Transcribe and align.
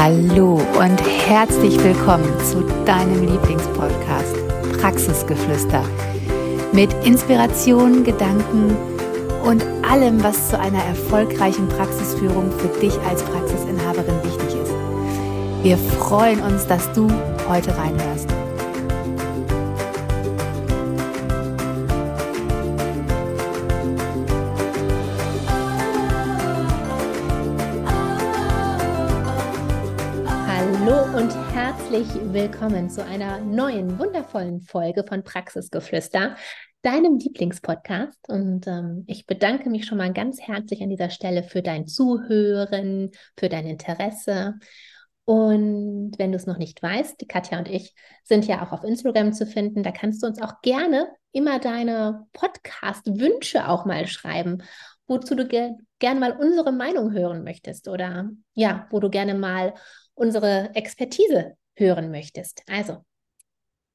Hallo 0.00 0.60
und 0.78 1.00
herzlich 1.26 1.76
willkommen 1.82 2.32
zu 2.44 2.62
deinem 2.84 3.20
Lieblingspodcast 3.20 4.36
Praxisgeflüster 4.80 5.82
mit 6.72 6.92
Inspiration, 7.04 8.04
Gedanken 8.04 8.76
und 9.44 9.64
allem, 9.82 10.22
was 10.22 10.50
zu 10.50 10.60
einer 10.60 10.84
erfolgreichen 10.84 11.68
Praxisführung 11.68 12.52
für 12.52 12.68
dich 12.78 12.96
als 13.08 13.24
Praxisinhaberin 13.24 14.22
wichtig 14.22 14.60
ist. 14.62 14.72
Wir 15.64 15.76
freuen 15.76 16.42
uns, 16.42 16.64
dass 16.68 16.92
du 16.92 17.08
heute 17.48 17.76
reinhörst. 17.76 18.37
Herzlich 31.52 32.08
willkommen 32.32 32.88
zu 32.88 33.04
einer 33.04 33.40
neuen, 33.40 33.98
wundervollen 33.98 34.62
Folge 34.62 35.04
von 35.06 35.22
Praxisgeflüster, 35.22 36.34
deinem 36.80 37.18
Lieblingspodcast. 37.18 38.26
Und 38.26 38.66
ähm, 38.66 39.04
ich 39.06 39.26
bedanke 39.26 39.68
mich 39.68 39.84
schon 39.84 39.98
mal 39.98 40.14
ganz 40.14 40.40
herzlich 40.40 40.82
an 40.82 40.88
dieser 40.88 41.10
Stelle 41.10 41.42
für 41.42 41.60
dein 41.60 41.86
Zuhören, 41.86 43.10
für 43.36 43.50
dein 43.50 43.66
Interesse. 43.66 44.54
Und 45.26 46.12
wenn 46.16 46.32
du 46.32 46.36
es 46.36 46.46
noch 46.46 46.56
nicht 46.56 46.82
weißt, 46.82 47.28
Katja 47.28 47.58
und 47.58 47.68
ich 47.68 47.94
sind 48.24 48.46
ja 48.46 48.66
auch 48.66 48.72
auf 48.72 48.82
Instagram 48.82 49.34
zu 49.34 49.44
finden. 49.44 49.82
Da 49.82 49.90
kannst 49.90 50.22
du 50.22 50.26
uns 50.26 50.40
auch 50.40 50.62
gerne 50.62 51.06
immer 51.32 51.58
deine 51.58 52.26
Podcast-Wünsche 52.32 53.68
auch 53.68 53.84
mal 53.84 54.06
schreiben, 54.06 54.62
wozu 55.06 55.34
du 55.34 55.46
ge 55.46 55.72
gerne 55.98 56.20
mal 56.20 56.32
unsere 56.32 56.72
Meinung 56.72 57.12
hören 57.12 57.44
möchtest 57.44 57.88
oder 57.88 58.30
ja, 58.54 58.86
wo 58.90 59.00
du 59.00 59.10
gerne 59.10 59.34
mal 59.34 59.74
unsere 60.18 60.74
Expertise 60.74 61.56
hören 61.76 62.10
möchtest. 62.10 62.62
Also, 62.68 63.04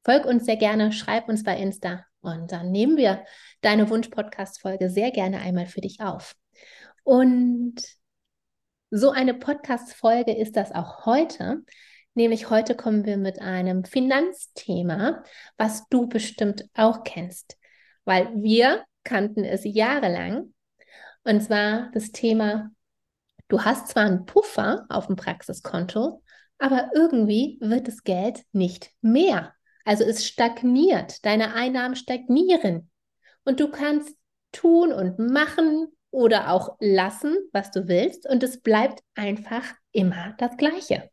folg 0.04 0.26
uns 0.26 0.46
sehr 0.46 0.58
gerne, 0.58 0.92
schreib 0.92 1.30
uns 1.30 1.44
bei 1.44 1.58
Insta 1.58 2.06
und 2.22 2.52
dann 2.52 2.72
nehmen 2.72 2.98
wir 2.98 3.26
deine 3.62 3.90
Wunsch-Podcast-Folge 3.90 4.90
sehr 4.90 5.12
gerne 5.12 5.40
einmal 5.40 5.68
für 5.68 5.82
dich 5.82 6.00
auf. 6.00 6.36
Und 7.04 7.76
so 8.90 9.10
eine 9.12 9.34
Podcast-Folge 9.34 10.34
ist 10.34 10.56
das 10.56 10.72
auch 10.72 11.06
heute. 11.06 11.64
Nämlich 12.14 12.50
heute 12.50 12.76
kommen 12.76 13.06
wir 13.06 13.18
mit 13.18 13.42
einem 13.42 13.84
Finanzthema, 13.84 15.24
was 15.58 15.88
du 15.90 16.08
bestimmt 16.08 16.70
auch 16.76 17.04
kennst, 17.04 17.58
weil 18.06 18.30
wir 18.36 18.86
kannten 19.04 19.44
es 19.44 19.62
jahrelang. 19.64 20.54
Und 21.24 21.42
zwar 21.42 21.90
das 21.94 22.12
Thema, 22.12 22.70
du 23.48 23.62
hast 23.62 23.90
zwar 23.90 24.04
einen 24.06 24.26
Puffer 24.26 24.86
auf 24.90 25.08
dem 25.08 25.16
Praxiskonto, 25.16 26.24
aber 26.58 26.90
irgendwie 26.94 27.58
wird 27.62 27.88
das 27.88 28.04
Geld 28.04 28.44
nicht 28.52 28.92
mehr. 29.02 29.54
Also 29.86 30.04
es 30.04 30.26
stagniert, 30.26 31.26
deine 31.26 31.54
Einnahmen 31.54 31.96
stagnieren 31.96 32.90
und 33.44 33.60
du 33.60 33.70
kannst 33.70 34.16
tun 34.52 34.94
und 34.94 35.20
machen 35.20 35.88
oder 36.12 36.52
auch 36.52 36.78
lassen, 36.80 37.36
was 37.52 37.72
du 37.72 37.88
willst 37.88 38.30
und 38.30 38.44
es 38.44 38.62
bleibt 38.62 39.04
einfach 39.16 39.64
immer 39.92 40.36
das 40.38 40.56
Gleiche. 40.58 41.10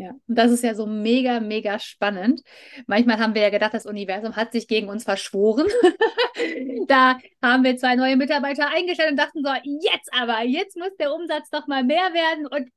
Ja, 0.00 0.12
und 0.28 0.34
das 0.38 0.50
ist 0.50 0.64
ja 0.64 0.74
so 0.74 0.86
mega, 0.86 1.40
mega 1.40 1.78
spannend. 1.78 2.40
Manchmal 2.86 3.18
haben 3.18 3.34
wir 3.34 3.42
ja 3.42 3.50
gedacht, 3.50 3.74
das 3.74 3.84
Universum 3.84 4.34
hat 4.34 4.50
sich 4.50 4.66
gegen 4.66 4.88
uns 4.88 5.04
verschworen. 5.04 5.66
da 6.88 7.18
haben 7.42 7.64
wir 7.64 7.76
zwei 7.76 7.96
neue 7.96 8.16
Mitarbeiter 8.16 8.70
eingestellt 8.70 9.10
und 9.10 9.18
dachten 9.18 9.44
so, 9.44 9.50
jetzt 9.82 10.08
aber, 10.14 10.40
jetzt 10.44 10.78
muss 10.78 10.96
der 10.98 11.12
Umsatz 11.12 11.50
doch 11.50 11.66
mal 11.66 11.84
mehr 11.84 12.14
werden 12.14 12.46
und 12.46 12.70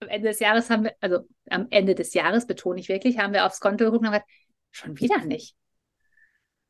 am 0.00 0.08
Ende 0.08 0.28
des 0.28 0.38
Jahres 0.40 0.68
haben 0.68 0.84
wir, 0.84 0.94
also 1.00 1.20
am 1.48 1.66
Ende 1.70 1.94
des 1.94 2.12
Jahres 2.12 2.46
betone 2.46 2.78
ich 2.78 2.90
wirklich, 2.90 3.18
haben 3.18 3.32
wir 3.32 3.46
aufs 3.46 3.60
Konto 3.60 3.86
geguckt 3.86 4.00
und 4.00 4.08
haben 4.08 4.12
gesagt, 4.12 4.30
schon 4.70 5.00
wieder 5.00 5.24
nicht. 5.24 5.56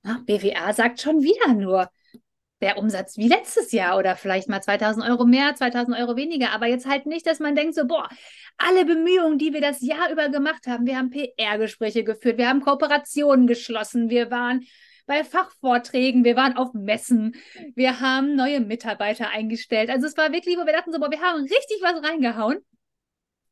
Na, 0.04 0.22
BWA 0.24 0.72
sagt 0.72 1.00
schon 1.00 1.20
wieder 1.20 1.52
nur 1.52 1.90
der 2.60 2.78
Umsatz 2.78 3.16
wie 3.16 3.28
letztes 3.28 3.72
Jahr 3.72 3.98
oder 3.98 4.16
vielleicht 4.16 4.48
mal 4.48 4.60
2000 4.60 5.08
Euro 5.08 5.24
mehr, 5.24 5.54
2000 5.54 5.96
Euro 5.96 6.16
weniger, 6.16 6.50
aber 6.50 6.66
jetzt 6.66 6.86
halt 6.86 7.06
nicht, 7.06 7.26
dass 7.26 7.38
man 7.38 7.54
denkt 7.54 7.74
so, 7.74 7.86
boah, 7.86 8.08
alle 8.56 8.84
Bemühungen, 8.84 9.38
die 9.38 9.52
wir 9.52 9.60
das 9.60 9.80
Jahr 9.80 10.10
über 10.10 10.28
gemacht 10.28 10.66
haben, 10.66 10.86
wir 10.86 10.98
haben 10.98 11.10
PR-Gespräche 11.10 12.04
geführt, 12.04 12.38
wir 12.38 12.48
haben 12.48 12.60
Kooperationen 12.60 13.46
geschlossen, 13.46 14.10
wir 14.10 14.30
waren 14.30 14.64
bei 15.06 15.24
Fachvorträgen, 15.24 16.24
wir 16.24 16.36
waren 16.36 16.56
auf 16.56 16.74
Messen, 16.74 17.34
wir 17.74 18.00
haben 18.00 18.34
neue 18.34 18.60
Mitarbeiter 18.60 19.30
eingestellt. 19.30 19.88
Also 19.88 20.06
es 20.06 20.16
war 20.18 20.32
wirklich, 20.32 20.58
wo 20.58 20.66
wir 20.66 20.72
dachten 20.74 20.92
so, 20.92 20.98
boah, 20.98 21.10
wir 21.10 21.22
haben 21.22 21.40
richtig 21.40 21.78
was 21.80 22.02
reingehauen 22.02 22.58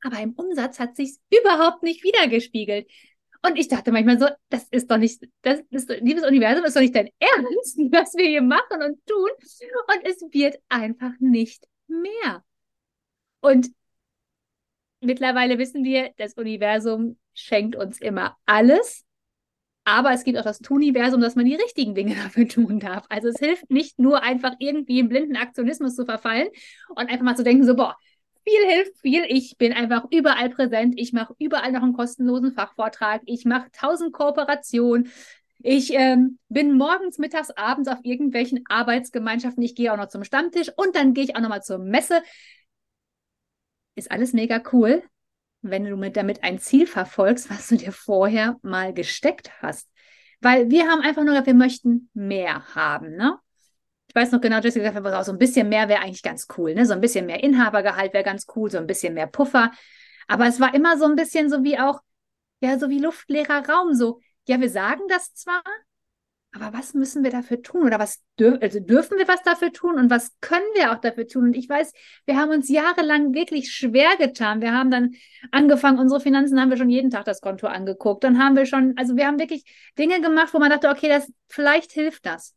aber 0.06 0.20
im 0.20 0.32
Umsatz 0.32 0.78
hat 0.78 0.96
sich 0.96 1.16
überhaupt 1.30 1.82
nicht 1.82 2.04
wiedergespiegelt. 2.04 2.88
Und 3.46 3.56
ich 3.56 3.68
dachte 3.68 3.92
manchmal 3.92 4.18
so, 4.18 4.26
das 4.48 4.66
ist 4.70 4.90
doch 4.90 4.96
nicht, 4.96 5.22
das 5.42 5.60
ist, 5.70 5.88
liebes 6.00 6.24
Universum, 6.24 6.64
ist 6.64 6.74
doch 6.74 6.80
nicht 6.80 6.96
dein 6.96 7.10
Ernst, 7.20 7.78
was 7.92 8.14
wir 8.14 8.26
hier 8.26 8.42
machen 8.42 8.82
und 8.82 9.06
tun. 9.06 9.30
Und 9.86 10.04
es 10.04 10.20
wird 10.32 10.58
einfach 10.68 11.12
nicht 11.20 11.64
mehr. 11.86 12.42
Und 13.40 13.68
mittlerweile 15.00 15.58
wissen 15.58 15.84
wir, 15.84 16.10
das 16.16 16.34
Universum 16.34 17.18
schenkt 17.34 17.76
uns 17.76 18.00
immer 18.00 18.36
alles. 18.46 19.04
Aber 19.84 20.10
es 20.10 20.24
gibt 20.24 20.36
auch 20.38 20.44
das 20.44 20.58
Tuniversum, 20.58 21.20
dass 21.20 21.36
man 21.36 21.44
die 21.44 21.54
richtigen 21.54 21.94
Dinge 21.94 22.16
dafür 22.24 22.48
tun 22.48 22.80
darf. 22.80 23.06
Also 23.08 23.28
es 23.28 23.38
hilft 23.38 23.70
nicht 23.70 24.00
nur 24.00 24.24
einfach 24.24 24.56
irgendwie 24.58 24.98
im 24.98 25.08
blinden 25.08 25.36
Aktionismus 25.36 25.94
zu 25.94 26.04
verfallen 26.04 26.48
und 26.88 27.08
einfach 27.08 27.24
mal 27.24 27.36
zu 27.36 27.44
denken, 27.44 27.64
so, 27.64 27.76
boah, 27.76 27.96
viel 28.46 28.66
hilft 28.66 28.98
viel. 29.00 29.24
Ich 29.28 29.58
bin 29.58 29.72
einfach 29.72 30.04
überall 30.10 30.50
präsent. 30.50 30.94
Ich 30.96 31.12
mache 31.12 31.34
überall 31.38 31.72
noch 31.72 31.82
einen 31.82 31.94
kostenlosen 31.94 32.52
Fachvortrag. 32.52 33.22
Ich 33.26 33.44
mache 33.44 33.70
tausend 33.72 34.12
Kooperationen. 34.12 35.10
Ich 35.58 35.92
ähm, 35.92 36.38
bin 36.48 36.76
morgens, 36.76 37.18
mittags, 37.18 37.50
abends 37.50 37.88
auf 37.88 37.98
irgendwelchen 38.02 38.64
Arbeitsgemeinschaften. 38.68 39.62
Ich 39.62 39.74
gehe 39.74 39.92
auch 39.92 39.96
noch 39.96 40.08
zum 40.08 40.22
Stammtisch 40.22 40.70
und 40.76 40.94
dann 40.94 41.12
gehe 41.12 41.24
ich 41.24 41.34
auch 41.34 41.40
noch 41.40 41.48
mal 41.48 41.62
zur 41.62 41.78
Messe. 41.78 42.22
Ist 43.96 44.10
alles 44.10 44.32
mega 44.32 44.62
cool, 44.72 45.02
wenn 45.62 45.84
du 45.84 45.96
mit 45.96 46.16
damit 46.16 46.44
ein 46.44 46.58
Ziel 46.58 46.86
verfolgst, 46.86 47.50
was 47.50 47.68
du 47.68 47.76
dir 47.76 47.92
vorher 47.92 48.58
mal 48.62 48.92
gesteckt 48.92 49.50
hast. 49.60 49.90
Weil 50.40 50.70
wir 50.70 50.86
haben 50.88 51.00
einfach 51.00 51.24
nur, 51.24 51.46
wir 51.46 51.54
möchten 51.54 52.10
mehr 52.12 52.74
haben, 52.74 53.16
ne? 53.16 53.38
Weiß 54.16 54.32
noch 54.32 54.40
genau, 54.40 54.58
Jessica 54.60 54.90
gesagt 54.90 55.14
hat, 55.14 55.24
so 55.26 55.32
ein 55.32 55.38
bisschen 55.38 55.68
mehr 55.68 55.88
wäre 55.88 56.00
eigentlich 56.00 56.22
ganz 56.22 56.48
cool. 56.56 56.74
Ne? 56.74 56.86
So 56.86 56.94
ein 56.94 57.00
bisschen 57.00 57.26
mehr 57.26 57.42
Inhabergehalt 57.44 58.12
wäre 58.14 58.24
ganz 58.24 58.46
cool, 58.56 58.70
so 58.70 58.78
ein 58.78 58.86
bisschen 58.86 59.14
mehr 59.14 59.26
Puffer. 59.26 59.70
Aber 60.26 60.46
es 60.46 60.58
war 60.58 60.74
immer 60.74 60.98
so 60.98 61.04
ein 61.04 61.16
bisschen 61.16 61.50
so 61.50 61.62
wie 61.62 61.78
auch, 61.78 62.00
ja, 62.60 62.78
so 62.78 62.88
wie 62.90 62.98
luftleerer 62.98 63.68
Raum. 63.68 63.94
So, 63.94 64.20
ja, 64.48 64.60
wir 64.60 64.70
sagen 64.70 65.02
das 65.08 65.34
zwar, 65.34 65.62
aber 66.56 66.76
was 66.76 66.94
müssen 66.94 67.22
wir 67.22 67.30
dafür 67.30 67.60
tun? 67.60 67.82
Oder 67.84 67.98
was 67.98 68.22
dür 68.38 68.58
also 68.62 68.80
dürfen 68.80 69.18
wir 69.18 69.28
was 69.28 69.42
dafür 69.42 69.72
tun? 69.72 69.98
Und 69.98 70.08
was 70.08 70.32
können 70.40 70.64
wir 70.74 70.92
auch 70.92 71.00
dafür 71.00 71.26
tun? 71.28 71.44
Und 71.44 71.56
ich 71.56 71.68
weiß, 71.68 71.92
wir 72.24 72.36
haben 72.36 72.50
uns 72.50 72.70
jahrelang 72.70 73.34
wirklich 73.34 73.70
schwer 73.72 74.16
getan. 74.16 74.62
Wir 74.62 74.72
haben 74.72 74.90
dann 74.90 75.12
angefangen, 75.50 75.98
unsere 75.98 76.20
Finanzen 76.20 76.58
haben 76.58 76.70
wir 76.70 76.78
schon 76.78 76.88
jeden 76.88 77.10
Tag 77.10 77.26
das 77.26 77.42
Konto 77.42 77.66
angeguckt. 77.66 78.24
Dann 78.24 78.38
haben 78.42 78.56
wir 78.56 78.64
schon, 78.64 78.94
also 78.96 79.16
wir 79.16 79.26
haben 79.26 79.38
wirklich 79.38 79.64
Dinge 79.98 80.20
gemacht, 80.22 80.54
wo 80.54 80.58
man 80.58 80.70
dachte, 80.70 80.88
okay, 80.88 81.08
das 81.08 81.30
vielleicht 81.48 81.92
hilft 81.92 82.24
das. 82.24 82.54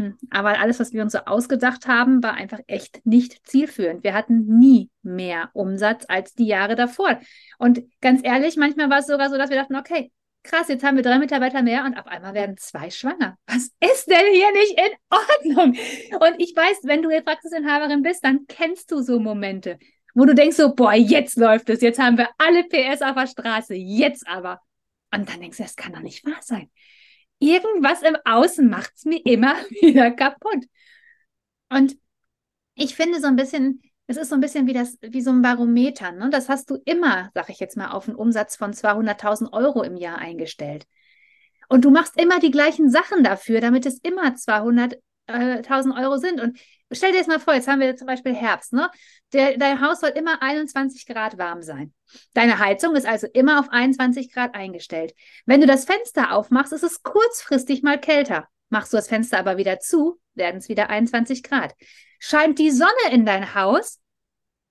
Hm, 0.00 0.16
aber 0.30 0.58
alles, 0.58 0.80
was 0.80 0.94
wir 0.94 1.02
uns 1.02 1.12
so 1.12 1.18
ausgedacht 1.18 1.86
haben, 1.86 2.22
war 2.22 2.32
einfach 2.32 2.60
echt 2.66 3.04
nicht 3.04 3.46
zielführend. 3.46 4.02
Wir 4.02 4.14
hatten 4.14 4.46
nie 4.58 4.88
mehr 5.02 5.50
Umsatz 5.52 6.06
als 6.08 6.32
die 6.32 6.46
Jahre 6.46 6.74
davor. 6.74 7.20
Und 7.58 7.82
ganz 8.00 8.22
ehrlich, 8.24 8.56
manchmal 8.56 8.88
war 8.88 9.00
es 9.00 9.06
sogar 9.06 9.28
so, 9.28 9.36
dass 9.36 9.50
wir 9.50 9.58
dachten, 9.58 9.76
okay, 9.76 10.10
krass, 10.42 10.68
jetzt 10.68 10.82
haben 10.84 10.96
wir 10.96 11.02
drei 11.02 11.18
Mitarbeiter 11.18 11.62
mehr 11.62 11.84
und 11.84 11.98
auf 11.98 12.06
einmal 12.06 12.32
werden 12.32 12.56
zwei 12.56 12.88
schwanger. 12.88 13.36
Was 13.46 13.72
ist 13.92 14.06
denn 14.08 14.32
hier 14.32 14.50
nicht 14.52 14.80
in 14.80 14.96
Ordnung? 15.10 15.76
Und 16.18 16.34
ich 16.38 16.56
weiß, 16.56 16.78
wenn 16.84 17.02
du 17.02 17.10
jetzt 17.10 17.26
Praxisinhaberin 17.26 18.00
bist, 18.00 18.24
dann 18.24 18.46
kennst 18.48 18.90
du 18.90 19.02
so 19.02 19.20
Momente, 19.20 19.78
wo 20.14 20.24
du 20.24 20.34
denkst 20.34 20.56
so, 20.56 20.74
boah, 20.74 20.94
jetzt 20.94 21.36
läuft 21.36 21.68
es, 21.68 21.82
jetzt 21.82 21.98
haben 21.98 22.16
wir 22.16 22.30
alle 22.38 22.64
PS 22.64 23.02
auf 23.02 23.16
der 23.16 23.26
Straße, 23.26 23.74
jetzt 23.74 24.26
aber. 24.26 24.62
Und 25.14 25.28
dann 25.28 25.40
denkst 25.40 25.58
du, 25.58 25.62
das 25.62 25.76
kann 25.76 25.92
doch 25.92 26.00
nicht 26.00 26.24
wahr 26.24 26.40
sein 26.40 26.70
irgendwas 27.40 28.02
im 28.02 28.16
Außen 28.24 28.68
macht 28.68 28.92
es 28.96 29.04
mir 29.04 29.24
immer 29.26 29.54
wieder 29.80 30.12
kaputt. 30.12 30.64
Und 31.68 31.96
ich 32.74 32.94
finde 32.94 33.20
so 33.20 33.26
ein 33.26 33.36
bisschen, 33.36 33.82
es 34.06 34.16
ist 34.16 34.28
so 34.28 34.34
ein 34.36 34.40
bisschen 34.40 34.66
wie, 34.66 34.72
das, 34.72 34.98
wie 35.02 35.22
so 35.22 35.30
ein 35.30 35.42
Barometer. 35.42 36.12
Ne? 36.12 36.30
Das 36.30 36.48
hast 36.48 36.70
du 36.70 36.78
immer, 36.84 37.30
sag 37.34 37.48
ich 37.48 37.58
jetzt 37.58 37.76
mal, 37.76 37.90
auf 37.90 38.08
einen 38.08 38.16
Umsatz 38.16 38.56
von 38.56 38.72
200.000 38.72 39.52
Euro 39.52 39.82
im 39.82 39.96
Jahr 39.96 40.18
eingestellt. 40.18 40.86
Und 41.68 41.84
du 41.84 41.90
machst 41.90 42.20
immer 42.20 42.40
die 42.40 42.50
gleichen 42.50 42.90
Sachen 42.90 43.22
dafür, 43.22 43.60
damit 43.60 43.86
es 43.86 43.98
immer 43.98 44.34
200.000 44.34 44.98
äh, 45.30 46.02
Euro 46.02 46.16
sind. 46.16 46.40
Und 46.40 46.58
stell 46.90 47.12
dir 47.12 47.18
jetzt 47.18 47.28
mal 47.28 47.40
vor, 47.40 47.54
jetzt 47.54 47.68
haben 47.68 47.80
wir 47.80 47.96
zum 47.96 48.06
Beispiel 48.06 48.34
Herbst. 48.34 48.72
Ne? 48.72 48.90
Der, 49.32 49.56
dein 49.56 49.80
Haus 49.80 50.00
soll 50.00 50.10
immer 50.10 50.42
21 50.42 51.06
Grad 51.06 51.38
warm 51.38 51.62
sein. 51.62 51.92
Deine 52.34 52.58
Heizung 52.58 52.96
ist 52.96 53.06
also 53.06 53.26
immer 53.32 53.60
auf 53.60 53.68
21 53.70 54.32
Grad 54.32 54.54
eingestellt. 54.54 55.14
Wenn 55.46 55.60
du 55.60 55.66
das 55.66 55.84
Fenster 55.84 56.32
aufmachst, 56.32 56.72
ist 56.72 56.84
es 56.84 57.02
kurzfristig 57.02 57.82
mal 57.82 57.98
kälter. 57.98 58.48
Machst 58.68 58.92
du 58.92 58.96
das 58.96 59.08
Fenster 59.08 59.38
aber 59.38 59.56
wieder 59.56 59.80
zu, 59.80 60.20
werden 60.34 60.58
es 60.58 60.68
wieder 60.68 60.90
21 60.90 61.42
Grad. 61.42 61.74
Scheint 62.18 62.58
die 62.58 62.70
Sonne 62.70 62.90
in 63.10 63.24
dein 63.24 63.54
Haus, 63.54 64.00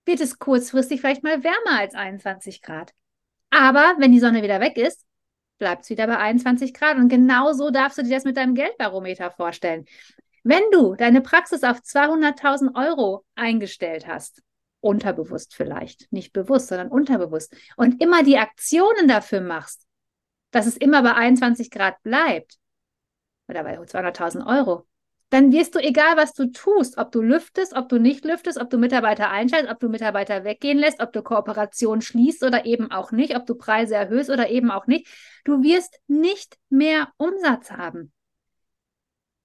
wird 0.06 0.22
es 0.22 0.40
kurzfristig 0.40 1.02
vielleicht 1.02 1.24
mal 1.24 1.44
wärmer 1.44 1.80
als 1.80 1.96
21 1.96 2.62
Grad. 2.62 2.92
Aber 3.50 3.96
wenn 3.98 4.12
die 4.12 4.20
Sonne 4.20 4.44
wieder 4.44 4.60
weg 4.60 4.78
ist, 4.78 5.06
bleibt 5.58 5.84
es 5.84 5.90
wieder 5.90 6.08
bei 6.08 6.18
21 6.18 6.74
Grad. 6.74 6.98
Und 6.98 7.10
genau 7.10 7.54
so 7.54 7.70
darfst 7.70 7.98
du 7.98 8.04
dir 8.04 8.16
das 8.16 8.24
mit 8.24 8.38
deinem 8.38 8.56
Geldbarometer 8.56 9.32
vorstellen. 9.32 9.86
Wenn 10.44 10.64
du 10.72 10.96
deine 10.96 11.22
Praxis 11.22 11.64
auf 11.64 11.80
200.000 11.80 12.76
Euro 12.76 13.26
eingestellt 13.36 14.08
hast, 14.08 14.42
unterbewusst 14.82 15.56
vielleicht, 15.56 16.12
nicht 16.12 16.34
bewusst, 16.34 16.68
sondern 16.68 16.90
unterbewusst, 16.90 17.54
und 17.76 18.02
immer 18.02 18.24
die 18.24 18.38
Aktionen 18.38 19.08
dafür 19.08 19.42
machst, 19.42 19.86
dass 20.52 20.66
es 20.66 20.78
immer 20.78 21.04
bei 21.04 21.14
21 21.14 21.70
Grad 21.70 22.02
bleibt, 22.04 22.58
oder 23.48 23.64
bei 23.64 23.78
200.000 23.78 24.46
Euro, 24.46 24.86
dann 25.30 25.52
wirst 25.52 25.76
du, 25.76 25.80
egal 25.80 26.18
was 26.18 26.34
du 26.34 26.52
tust, 26.52 26.98
ob 26.98 27.12
du 27.12 27.22
lüftest, 27.22 27.76
ob 27.76 27.88
du 27.90 28.00
nicht 28.00 28.26
lüftest, 28.26 28.60
ob 28.60 28.70
du 28.70 28.78
Mitarbeiter 28.78 29.30
einstellst, 29.30 29.70
ob 29.70 29.80
du 29.80 29.90
Mitarbeiter 29.90 30.44
weggehen 30.44 30.80
lässt, 30.80 31.02
ob 31.02 31.14
du 31.14 31.22
Kooperation 31.22 32.02
schließt 32.02 32.44
oder 32.44 32.66
eben 32.66 32.92
auch 32.92 33.12
nicht, 33.12 33.36
ob 33.36 33.46
du 33.46 33.56
Preise 33.56 33.96
erhöhst 33.96 34.32
oder 34.32 34.50
eben 34.50 34.72
auch 34.72 34.88
nicht, 34.88 35.08
du 35.46 35.62
wirst 35.62 36.00
nicht 36.08 36.58
mehr 36.70 37.10
Umsatz 37.18 37.70
haben. 37.72 38.12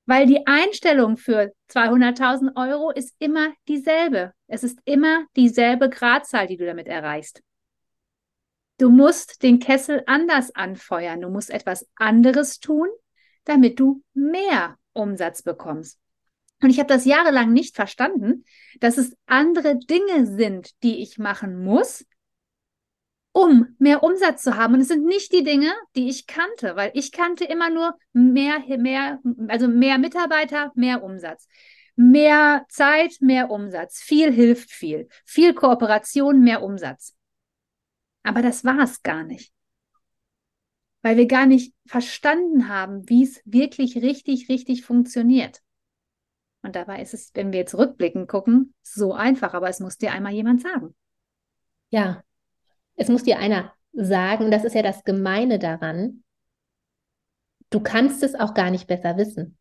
Weil 0.07 0.27
die 0.27 0.47
Einstellung 0.47 1.17
für 1.17 1.53
200.000 1.71 2.57
Euro 2.57 2.91
ist 2.91 3.15
immer 3.19 3.53
dieselbe. 3.69 4.33
Es 4.47 4.63
ist 4.63 4.79
immer 4.85 5.25
dieselbe 5.35 5.89
Gradzahl, 5.89 6.47
die 6.47 6.57
du 6.57 6.67
damit 6.67 6.89
erreichst. 6.89 7.43
Du 8.79 8.91
musst 8.91 9.43
den 9.43 9.61
Kessel 9.61 10.03
anders 10.07 10.55
anfeuern. 10.55 11.21
Du 11.21 11.31
musst 11.31 11.51
etwas 11.51 11.87
anderes 11.95 12.61
tun, 12.61 12.89
damit 13.45 13.79
du 13.81 14.03
mehr 14.13 14.77
Umsatz 14.93 15.43
bekommst. 15.43 15.99
Und 16.61 16.71
ich 16.71 16.79
habe 16.79 16.89
das 16.89 17.05
jahrelang 17.05 17.53
nicht 17.53 17.77
verstanden, 17.77 18.45
dass 18.81 18.99
es 18.99 19.17
andere 19.27 19.77
Dinge 19.77 20.27
sind, 20.27 20.71
die 20.83 21.03
ich 21.03 21.19
machen 21.19 21.63
muss, 21.63 22.05
um 23.35 23.75
mehr 23.79 24.03
Umsatz 24.03 24.43
zu 24.43 24.57
haben. 24.57 24.75
Und 24.75 24.81
es 24.81 24.89
sind 24.89 25.05
nicht 25.05 25.33
die 25.33 25.45
Dinge, 25.45 25.73
die 25.95 26.09
ich 26.09 26.27
kannte, 26.27 26.77
weil 26.77 26.91
ich 26.95 27.13
kannte 27.13 27.45
immer 27.45 27.69
nur 27.69 27.99
mehr, 28.13 28.61
mehr, 28.79 29.21
also 29.49 29.69
mehr 29.69 29.99
Mitarbeiter, 29.99 30.73
mehr 30.75 31.03
Umsatz. 31.03 31.47
Mehr 31.97 32.65
Zeit, 32.69 33.17
mehr 33.21 33.51
Umsatz. 33.51 34.01
Viel 34.01 34.33
hilft 34.33 34.71
viel. 34.71 35.09
Viel 35.25 35.53
Kooperation, 35.53 36.41
mehr 36.41 36.63
Umsatz. 36.63 37.15
Aber 38.23 38.41
das 38.41 38.65
war 38.65 38.81
es 38.81 39.03
gar 39.03 39.25
nicht 39.25 39.55
weil 41.05 41.19
wir 41.19 41.27
gar 41.27 41.45
nicht 41.45 41.75
verstanden 41.85 42.67
haben, 42.71 43.07
wie 43.11 43.25
es 43.25 43.43
wirklich 43.45 43.99
richtig, 43.99 44.49
richtig 44.49 44.87
funktioniert. 44.87 45.61
Und 46.63 46.77
dabei 46.77 47.03
ist 47.03 47.13
es, 47.13 47.31
wenn 47.35 47.53
wir 47.53 47.59
jetzt 47.59 47.75
rückblickend 47.75 48.27
gucken, 48.27 48.75
so 48.83 49.13
einfach, 49.13 49.53
aber 49.53 49.69
es 49.69 49.81
muss 49.81 49.99
dir 49.99 50.13
einmal 50.13 50.33
jemand 50.33 50.63
sagen. 50.63 50.97
Ja, 51.91 52.24
es 52.97 53.09
muss 53.09 53.23
dir 53.23 53.39
einer 53.39 53.73
sagen, 53.93 54.51
das 54.51 54.65
ist 54.65 54.75
ja 54.75 54.83
das 54.83 55.05
Gemeine 55.05 55.59
daran. 55.59 56.25
Du 57.71 57.81
kannst 57.81 58.23
es 58.23 58.35
auch 58.35 58.55
gar 58.55 58.71
nicht 58.71 58.87
besser 58.87 59.17
wissen. 59.17 59.59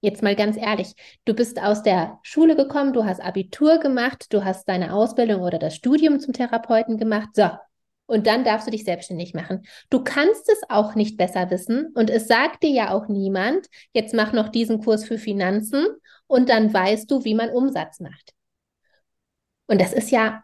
Jetzt 0.00 0.22
mal 0.22 0.36
ganz 0.36 0.56
ehrlich, 0.58 0.94
du 1.24 1.32
bist 1.32 1.62
aus 1.62 1.82
der 1.82 2.18
Schule 2.22 2.56
gekommen, 2.56 2.92
du 2.92 3.04
hast 3.04 3.20
Abitur 3.20 3.78
gemacht, 3.78 4.26
du 4.34 4.44
hast 4.44 4.68
deine 4.68 4.92
Ausbildung 4.92 5.40
oder 5.40 5.58
das 5.58 5.74
Studium 5.74 6.20
zum 6.20 6.34
Therapeuten 6.34 6.98
gemacht. 6.98 7.30
So, 7.32 7.48
und 8.06 8.26
dann 8.26 8.44
darfst 8.44 8.66
du 8.66 8.70
dich 8.70 8.84
selbstständig 8.84 9.32
machen. 9.32 9.66
Du 9.88 10.04
kannst 10.04 10.48
es 10.50 10.60
auch 10.68 10.94
nicht 10.94 11.16
besser 11.16 11.50
wissen 11.50 11.86
und 11.94 12.10
es 12.10 12.28
sagt 12.28 12.62
dir 12.62 12.70
ja 12.70 12.90
auch 12.90 13.08
niemand, 13.08 13.66
jetzt 13.94 14.12
mach 14.14 14.32
noch 14.34 14.50
diesen 14.50 14.82
Kurs 14.84 15.06
für 15.06 15.16
Finanzen 15.16 15.86
und 16.26 16.50
dann 16.50 16.72
weißt 16.72 17.10
du, 17.10 17.24
wie 17.24 17.34
man 17.34 17.48
Umsatz 17.48 18.00
macht. 18.00 18.34
Und 19.66 19.80
das 19.80 19.94
ist 19.94 20.10
ja 20.10 20.43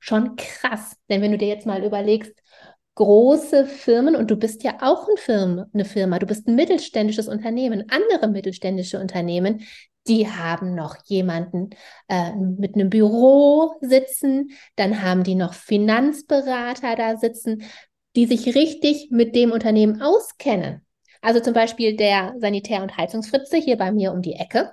schon 0.00 0.36
krass, 0.36 0.96
denn 1.08 1.22
wenn 1.22 1.32
du 1.32 1.38
dir 1.38 1.48
jetzt 1.48 1.66
mal 1.66 1.84
überlegst, 1.84 2.32
große 2.96 3.66
Firmen 3.66 4.16
und 4.16 4.30
du 4.30 4.36
bist 4.36 4.62
ja 4.62 4.78
auch 4.80 5.08
ein 5.08 5.16
Firma, 5.16 5.66
eine 5.72 5.84
Firma, 5.84 6.18
du 6.18 6.26
bist 6.26 6.48
ein 6.48 6.54
mittelständisches 6.54 7.28
Unternehmen, 7.28 7.84
andere 7.88 8.28
mittelständische 8.28 8.98
Unternehmen, 8.98 9.62
die 10.06 10.28
haben 10.28 10.74
noch 10.74 10.96
jemanden 11.04 11.70
äh, 12.08 12.32
mit 12.34 12.74
einem 12.74 12.90
Büro 12.90 13.74
sitzen, 13.80 14.50
dann 14.76 15.02
haben 15.02 15.22
die 15.22 15.34
noch 15.34 15.54
Finanzberater 15.54 16.96
da 16.96 17.16
sitzen, 17.16 17.62
die 18.16 18.26
sich 18.26 18.54
richtig 18.54 19.10
mit 19.10 19.36
dem 19.36 19.52
Unternehmen 19.52 20.02
auskennen. 20.02 20.84
Also 21.22 21.40
zum 21.40 21.52
Beispiel 21.52 21.96
der 21.96 22.34
Sanitär- 22.38 22.82
und 22.82 22.96
Heizungsfritze 22.96 23.58
hier 23.58 23.76
bei 23.76 23.92
mir 23.92 24.12
um 24.12 24.22
die 24.22 24.34
Ecke. 24.34 24.72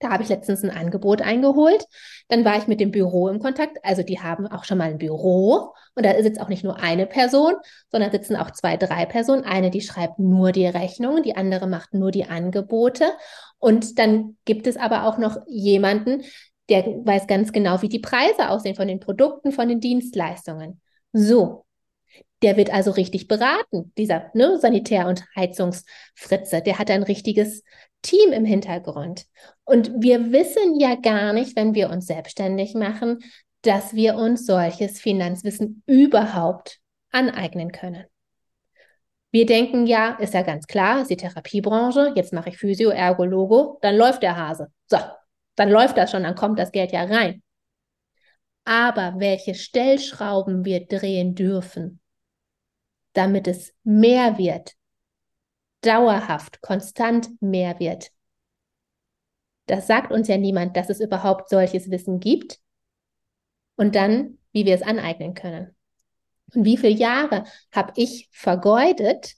Da 0.00 0.10
habe 0.10 0.22
ich 0.22 0.28
letztens 0.28 0.62
ein 0.62 0.70
Angebot 0.70 1.22
eingeholt. 1.22 1.84
Dann 2.28 2.44
war 2.44 2.56
ich 2.56 2.66
mit 2.66 2.80
dem 2.80 2.90
Büro 2.90 3.28
im 3.28 3.40
Kontakt. 3.40 3.78
Also 3.82 4.02
die 4.02 4.20
haben 4.20 4.46
auch 4.46 4.64
schon 4.64 4.78
mal 4.78 4.90
ein 4.90 4.98
Büro 4.98 5.74
und 5.94 6.06
da 6.06 6.22
sitzt 6.22 6.40
auch 6.40 6.48
nicht 6.48 6.64
nur 6.64 6.78
eine 6.80 7.06
Person, 7.06 7.54
sondern 7.90 8.12
sitzen 8.12 8.36
auch 8.36 8.50
zwei, 8.52 8.76
drei 8.76 9.06
Personen. 9.06 9.44
Eine, 9.44 9.70
die 9.70 9.80
schreibt 9.80 10.18
nur 10.18 10.52
die 10.52 10.66
Rechnungen, 10.66 11.22
die 11.22 11.36
andere 11.36 11.66
macht 11.66 11.94
nur 11.94 12.10
die 12.10 12.26
Angebote. 12.26 13.06
Und 13.58 13.98
dann 13.98 14.36
gibt 14.44 14.66
es 14.66 14.76
aber 14.76 15.04
auch 15.04 15.18
noch 15.18 15.38
jemanden, 15.48 16.22
der 16.68 16.84
weiß 16.84 17.26
ganz 17.26 17.52
genau, 17.52 17.82
wie 17.82 17.88
die 17.88 17.98
Preise 17.98 18.50
aussehen 18.50 18.76
von 18.76 18.88
den 18.88 19.00
Produkten, 19.00 19.52
von 19.52 19.68
den 19.68 19.80
Dienstleistungen. 19.80 20.80
So. 21.12 21.64
Der 22.42 22.56
wird 22.56 22.72
also 22.72 22.92
richtig 22.92 23.26
beraten, 23.26 23.92
dieser 23.98 24.30
ne, 24.32 24.58
Sanitär- 24.60 25.08
und 25.08 25.24
Heizungsfritze. 25.34 26.62
Der 26.62 26.78
hat 26.78 26.88
ein 26.88 27.02
richtiges 27.02 27.64
Team 28.02 28.32
im 28.32 28.44
Hintergrund. 28.44 29.26
Und 29.64 29.90
wir 29.98 30.32
wissen 30.32 30.78
ja 30.78 30.94
gar 30.94 31.32
nicht, 31.32 31.56
wenn 31.56 31.74
wir 31.74 31.90
uns 31.90 32.06
selbstständig 32.06 32.74
machen, 32.74 33.18
dass 33.62 33.94
wir 33.94 34.16
uns 34.16 34.46
solches 34.46 35.00
Finanzwissen 35.00 35.82
überhaupt 35.86 36.78
aneignen 37.10 37.72
können. 37.72 38.04
Wir 39.30 39.44
denken 39.44 39.86
ja, 39.86 40.12
ist 40.14 40.34
ja 40.34 40.42
ganz 40.42 40.66
klar, 40.66 41.02
ist 41.02 41.10
die 41.10 41.16
Therapiebranche, 41.16 42.12
jetzt 42.14 42.32
mache 42.32 42.48
ich 42.48 42.56
Physio, 42.56 42.90
Ergo, 42.90 43.24
Logo, 43.24 43.78
dann 43.82 43.96
läuft 43.96 44.22
der 44.22 44.36
Hase. 44.36 44.68
So, 44.86 44.98
dann 45.56 45.70
läuft 45.70 45.98
das 45.98 46.10
schon, 46.10 46.22
dann 46.22 46.34
kommt 46.34 46.58
das 46.58 46.72
Geld 46.72 46.92
ja 46.92 47.04
rein. 47.04 47.42
Aber 48.64 49.14
welche 49.18 49.54
Stellschrauben 49.54 50.64
wir 50.64 50.86
drehen 50.86 51.34
dürfen, 51.34 52.00
damit 53.12 53.48
es 53.48 53.74
mehr 53.82 54.38
wird, 54.38 54.77
dauerhaft, 55.80 56.60
konstant 56.60 57.30
mehr 57.40 57.78
wird, 57.78 58.10
das 59.68 59.86
sagt 59.86 60.10
uns 60.10 60.28
ja 60.28 60.38
niemand, 60.38 60.76
dass 60.76 60.88
es 60.88 61.00
überhaupt 61.00 61.50
solches 61.50 61.90
Wissen 61.90 62.20
gibt. 62.20 62.58
Und 63.76 63.94
dann, 63.94 64.38
wie 64.52 64.64
wir 64.64 64.74
es 64.74 64.82
aneignen 64.82 65.34
können. 65.34 65.76
Und 66.54 66.64
wie 66.64 66.78
viele 66.78 66.94
Jahre 66.94 67.44
habe 67.70 67.92
ich 67.96 68.28
vergeudet, 68.32 69.34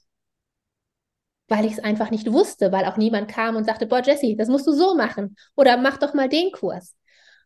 weil 1.49 1.65
ich 1.65 1.73
es 1.73 1.79
einfach 1.79 2.11
nicht 2.11 2.31
wusste, 2.31 2.71
weil 2.71 2.85
auch 2.85 2.95
niemand 2.95 3.29
kam 3.29 3.57
und 3.57 3.65
sagte, 3.65 3.85
boah, 3.85 4.01
Jessie, 4.01 4.37
das 4.37 4.47
musst 4.47 4.65
du 4.65 4.71
so 4.71 4.95
machen 4.95 5.35
oder 5.55 5.75
mach 5.75 5.97
doch 5.97 6.13
mal 6.13 6.29
den 6.29 6.51
Kurs. 6.51 6.95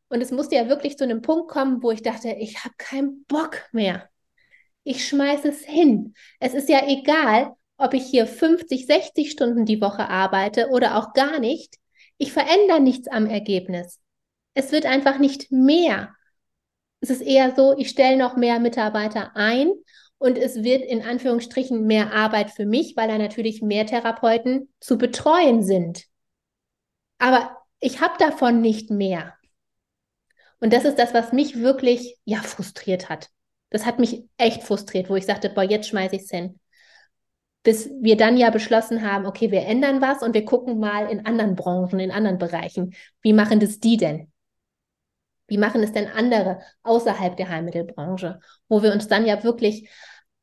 Und 0.08 0.22
es 0.22 0.31
musste 0.31 0.55
ja 0.55 0.70
wirklich 0.70 0.98
zu 0.98 1.03
einem 1.03 1.24
Punkt 1.24 1.50
kommen, 1.50 1.81
wo 1.81 1.89
ich 1.89 2.03
dachte, 2.03 2.29
ich 2.29 2.63
habe 2.63 2.75
keinen 2.77 3.25
Bock 3.25 3.63
mehr. 3.72 4.08
Ich 4.84 5.08
schmeiße 5.08 5.50
es 5.50 5.65
hin. 5.65 6.13
Es 6.39 6.53
ist 6.53 6.70
ja 6.70 6.88
egal, 6.88 7.55
ob 7.77 7.94
ich 7.94 8.05
hier 8.05 8.27
50, 8.27 8.86
60 8.86 9.32
Stunden 9.32 9.65
die 9.65 9.82
Woche 9.82 10.10
arbeite 10.10 10.70
oder 10.70 10.98
auch 10.98 11.13
gar 11.13 11.39
nicht. 11.39 11.75
Ich 12.17 12.32
verändere 12.32 12.79
nichts 12.79 13.08
am 13.08 13.25
Ergebnis. 13.25 14.00
Es 14.53 14.72
wird 14.72 14.86
einfach 14.86 15.20
nicht 15.20 15.51
mehr. 15.51 16.15
Es 17.01 17.10
ist 17.10 17.22
eher 17.22 17.53
so, 17.55 17.77
ich 17.77 17.89
stelle 17.89 18.17
noch 18.17 18.38
mehr 18.38 18.60
Mitarbeiter 18.60 19.36
ein 19.36 19.72
und 20.17 20.38
es 20.38 20.63
wird 20.63 20.84
in 20.84 21.03
Anführungsstrichen 21.03 21.86
mehr 21.86 22.13
Arbeit 22.13 22.51
für 22.51 22.65
mich, 22.65 22.96
weil 22.96 23.08
da 23.08 23.17
natürlich 23.17 23.62
mehr 23.62 23.86
Therapeuten 23.86 24.74
zu 24.79 24.98
betreuen 24.98 25.62
sind. 25.62 26.05
Aber 27.17 27.58
ich 27.79 28.01
habe 28.01 28.15
davon 28.17 28.62
nicht 28.62 28.89
mehr. 28.89 29.34
Und 30.60 30.74
das 30.74 30.86
ist 30.86 30.98
das, 30.98 31.13
was 31.13 31.34
mich 31.34 31.60
wirklich 31.60 32.17
ja 32.24 32.41
frustriert 32.41 33.10
hat. 33.10 33.29
Das 33.70 33.86
hat 33.86 34.00
mich 34.00 34.24
echt 34.38 34.63
frustriert, 34.63 35.10
wo 35.10 35.15
ich 35.15 35.25
sagte, 35.25 35.50
boah, 35.50 35.63
jetzt 35.63 35.89
schmeiße 35.89 36.15
ich 36.15 36.24
es 36.24 36.29
hin. 36.29 36.60
Bis 37.65 37.89
wir 38.00 38.15
dann 38.15 38.38
ja 38.38 38.50
beschlossen 38.51 39.01
haben, 39.01 39.25
okay, 39.25 39.51
wir 39.51 39.63
ändern 39.63 40.00
was 40.00 40.24
und 40.24 40.34
wir 40.34 40.45
gucken 40.45 40.79
mal 40.79 41.10
in 41.10 41.25
anderen 41.25 41.55
Branchen, 41.55 42.00
in 42.00 42.12
anderen 42.12 42.38
Bereichen. 42.38 42.93
Wie 43.22 43.34
machen 43.34 43.60
das 43.60 43.81
die 43.81 43.98
denn? 43.98 44.31
Wie 45.48 45.57
machen 45.57 45.84
es 45.84 45.91
denn 45.91 46.07
andere 46.07 46.60
außerhalb 46.84 47.36
der 47.36 47.50
Heilmittelbranche, 47.50 48.39
wo 48.69 48.81
wir 48.81 48.93
uns 48.93 49.07
dann 49.07 49.25
ja 49.25 49.43
wirklich 49.43 49.89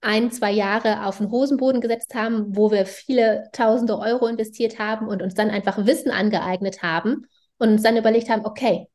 ein, 0.00 0.32
zwei 0.32 0.50
Jahre 0.50 1.06
auf 1.06 1.18
den 1.18 1.30
Hosenboden 1.30 1.80
gesetzt 1.80 2.14
haben, 2.14 2.56
wo 2.56 2.70
wir 2.70 2.86
viele 2.86 3.48
tausende 3.52 3.98
Euro 3.98 4.26
investiert 4.26 4.78
haben 4.78 5.06
und 5.06 5.22
uns 5.22 5.34
dann 5.34 5.50
einfach 5.50 5.86
Wissen 5.86 6.10
angeeignet 6.10 6.82
haben 6.82 7.26
und 7.58 7.70
uns 7.70 7.82
dann 7.82 7.96
überlegt 7.96 8.28
haben, 8.28 8.44
okay, 8.44 8.88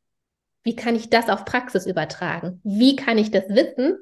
wie 0.64 0.76
kann 0.76 0.98
ich 0.98 1.10
das 1.10 1.30
auf 1.30 1.46
Praxis 1.46 1.86
übertragen? 1.86 2.60
Wie 2.66 2.98
kann 2.98 3.18
ich 3.18 3.32
das 3.32 3.48
Wissen 3.48 3.98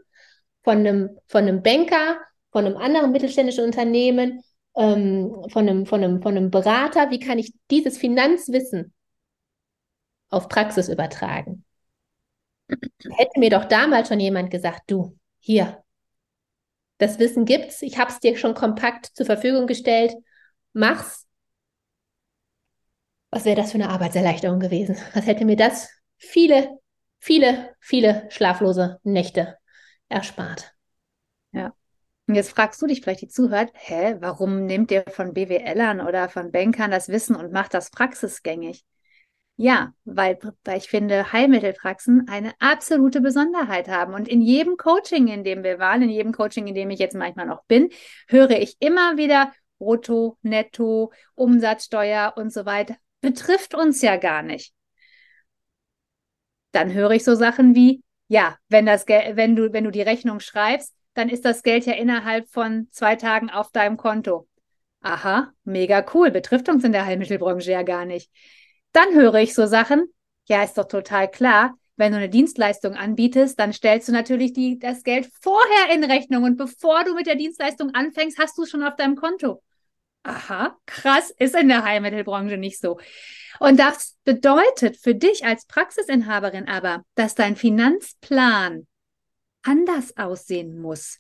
von 0.64 0.80
einem, 0.80 1.12
von 1.28 1.44
einem 1.44 1.62
Banker, 1.62 2.18
von 2.56 2.66
einem 2.66 2.78
anderen 2.78 3.12
mittelständischen 3.12 3.66
Unternehmen, 3.66 4.42
ähm, 4.78 5.44
von, 5.52 5.68
einem, 5.68 5.86
von, 5.86 6.02
einem, 6.02 6.22
von 6.22 6.38
einem 6.38 6.52
Berater, 6.52 7.12
wie 7.12 7.20
kann 7.20 7.38
ich 7.38 7.54
dieses 7.70 7.98
Finanzwissen 7.98 8.94
auf 10.30 10.48
Praxis 10.48 10.88
übertragen? 10.88 11.66
Hätte 12.70 13.42
mir 13.42 13.50
doch 13.50 13.66
damals 13.66 14.08
schon 14.08 14.22
jemand 14.22 14.52
gesagt, 14.52 14.84
du, 14.88 15.18
hier, 15.40 15.84
das 16.98 17.20
Wissen 17.20 17.44
gibt's, 17.44 17.82
ich 17.82 17.98
habe 17.98 18.10
es 18.10 18.22
dir 18.22 18.38
schon 18.38 18.54
kompakt 18.54 19.08
zur 19.08 19.26
Verfügung 19.26 19.68
gestellt, 19.68 20.14
mach's. 20.72 21.28
Was 23.32 23.44
wäre 23.44 23.58
das 23.58 23.74
für 23.74 23.80
eine 23.80 23.90
Arbeitserleichterung 23.90 24.62
gewesen? 24.62 24.96
Was 25.14 25.26
hätte 25.26 25.44
mir 25.44 25.58
das 25.58 25.90
viele, 26.16 26.70
viele, 27.20 27.76
viele 27.82 28.30
schlaflose 28.32 29.02
Nächte 29.04 29.58
erspart? 30.08 30.74
Ja. 31.52 31.74
Und 32.28 32.36
jetzt 32.36 32.52
fragst 32.52 32.82
du 32.82 32.88
dich 32.88 33.02
vielleicht, 33.02 33.22
die 33.22 33.28
zuhört, 33.28 33.72
hä, 33.74 34.16
warum 34.20 34.66
nehmt 34.66 34.92
ihr 34.92 35.04
von 35.10 35.34
BWLern 35.34 36.02
oder 36.02 36.28
von 36.28 36.52
Bankern 36.52 36.92
das 36.92 37.10
Wissen 37.10 37.36
und 37.36 37.52
macht 37.52 37.74
das 37.74 37.92
praxisgängig? 37.92 38.84
Ja, 39.58 39.94
weil, 40.04 40.38
weil 40.66 40.78
ich 40.80 40.90
finde, 40.90 41.32
Heilmittelpraxen 41.32 42.28
eine 42.28 42.54
absolute 42.60 43.22
Besonderheit 43.22 43.88
haben. 43.88 44.14
Und 44.14 44.28
in 44.28 44.42
jedem 44.42 44.76
Coaching, 44.76 45.28
in 45.28 45.44
dem 45.46 45.64
wir 45.64 45.80
waren, 45.80 46.02
in 46.02 46.10
jedem 46.10 46.34
Coaching, 46.34 46.68
in 46.68 46.76
dem 46.76 46.90
ich 46.90 47.00
jetzt 47.00 47.16
manchmal 47.16 47.46
noch 47.46 47.64
bin, 47.66 47.90
höre 48.28 48.52
ich 48.52 48.76
immer 48.80 49.18
wieder 49.18 49.54
Brutto, 49.78 50.38
Netto, 50.42 51.14
Umsatzsteuer 51.36 52.34
und 52.36 52.52
so 52.52 52.66
weiter. 52.66 52.98
Betrifft 53.22 53.76
uns 53.76 54.02
ja 54.02 54.18
gar 54.18 54.42
nicht. 54.42 54.74
Dann 56.72 56.92
höre 56.94 57.12
ich 57.12 57.24
so 57.24 57.36
Sachen 57.36 57.76
wie, 57.76 58.04
ja, 58.28 58.58
wenn 58.68 58.86
das 58.86 59.08
wenn 59.08 59.56
du, 59.56 59.72
wenn 59.72 59.86
du 59.86 59.92
die 59.92 60.02
Rechnung 60.02 60.42
schreibst, 60.42 60.94
dann 61.16 61.30
ist 61.30 61.46
das 61.46 61.64
Geld 61.64 61.86
ja 61.86 61.94
innerhalb 61.94 62.48
von 62.50 62.88
zwei 62.92 63.16
Tagen 63.16 63.50
auf 63.50 63.72
deinem 63.72 63.98
Konto. 63.98 64.48
Aha, 65.02 65.54
mega 65.64 66.06
cool. 66.14 66.30
Betrifft 66.30 66.70
uns 66.70 66.84
in 66.84 66.92
der 66.92 67.06
Heilmittelbranche 67.06 67.72
ja 67.72 67.84
gar 67.84 68.06
nicht. 68.06 68.30
Dann 68.92 69.14
höre 69.14 69.36
ich 69.36 69.54
so 69.54 69.66
Sachen, 69.66 70.06
ja, 70.46 70.64
ist 70.64 70.78
doch 70.78 70.88
total 70.88 71.30
klar. 71.30 71.78
Wenn 71.96 72.12
du 72.12 72.18
eine 72.18 72.30
Dienstleistung 72.30 72.96
anbietest, 72.96 73.58
dann 73.60 73.72
stellst 73.72 74.10
du 74.10 74.12
natürlich 74.12 74.52
die, 74.52 74.78
das 74.78 75.04
Geld 75.04 75.30
vorher 75.42 75.94
in 75.94 76.04
Rechnung 76.04 76.44
und 76.44 76.58
bevor 76.58 77.04
du 77.06 77.14
mit 77.14 77.26
der 77.26 77.36
Dienstleistung 77.36 77.94
anfängst, 77.94 78.38
hast 78.38 78.58
du 78.58 78.64
es 78.64 78.70
schon 78.70 78.84
auf 78.84 78.96
deinem 78.96 79.16
Konto. 79.16 79.62
Aha, 80.24 80.76
krass, 80.86 81.32
ist 81.38 81.56
in 81.56 81.70
der 81.70 81.84
Heilmittelbranche 81.84 82.58
nicht 82.58 82.82
so. 82.82 83.00
Und 83.60 83.80
das 83.80 84.18
bedeutet 84.26 84.98
für 84.98 85.16
dich 85.16 85.46
als 85.46 85.66
Praxisinhaberin 85.66 86.68
aber, 86.68 87.04
dass 87.14 87.36
dein 87.36 87.56
Finanzplan 87.56 88.88
anders 89.66 90.16
aussehen 90.18 90.80
muss. 90.80 91.20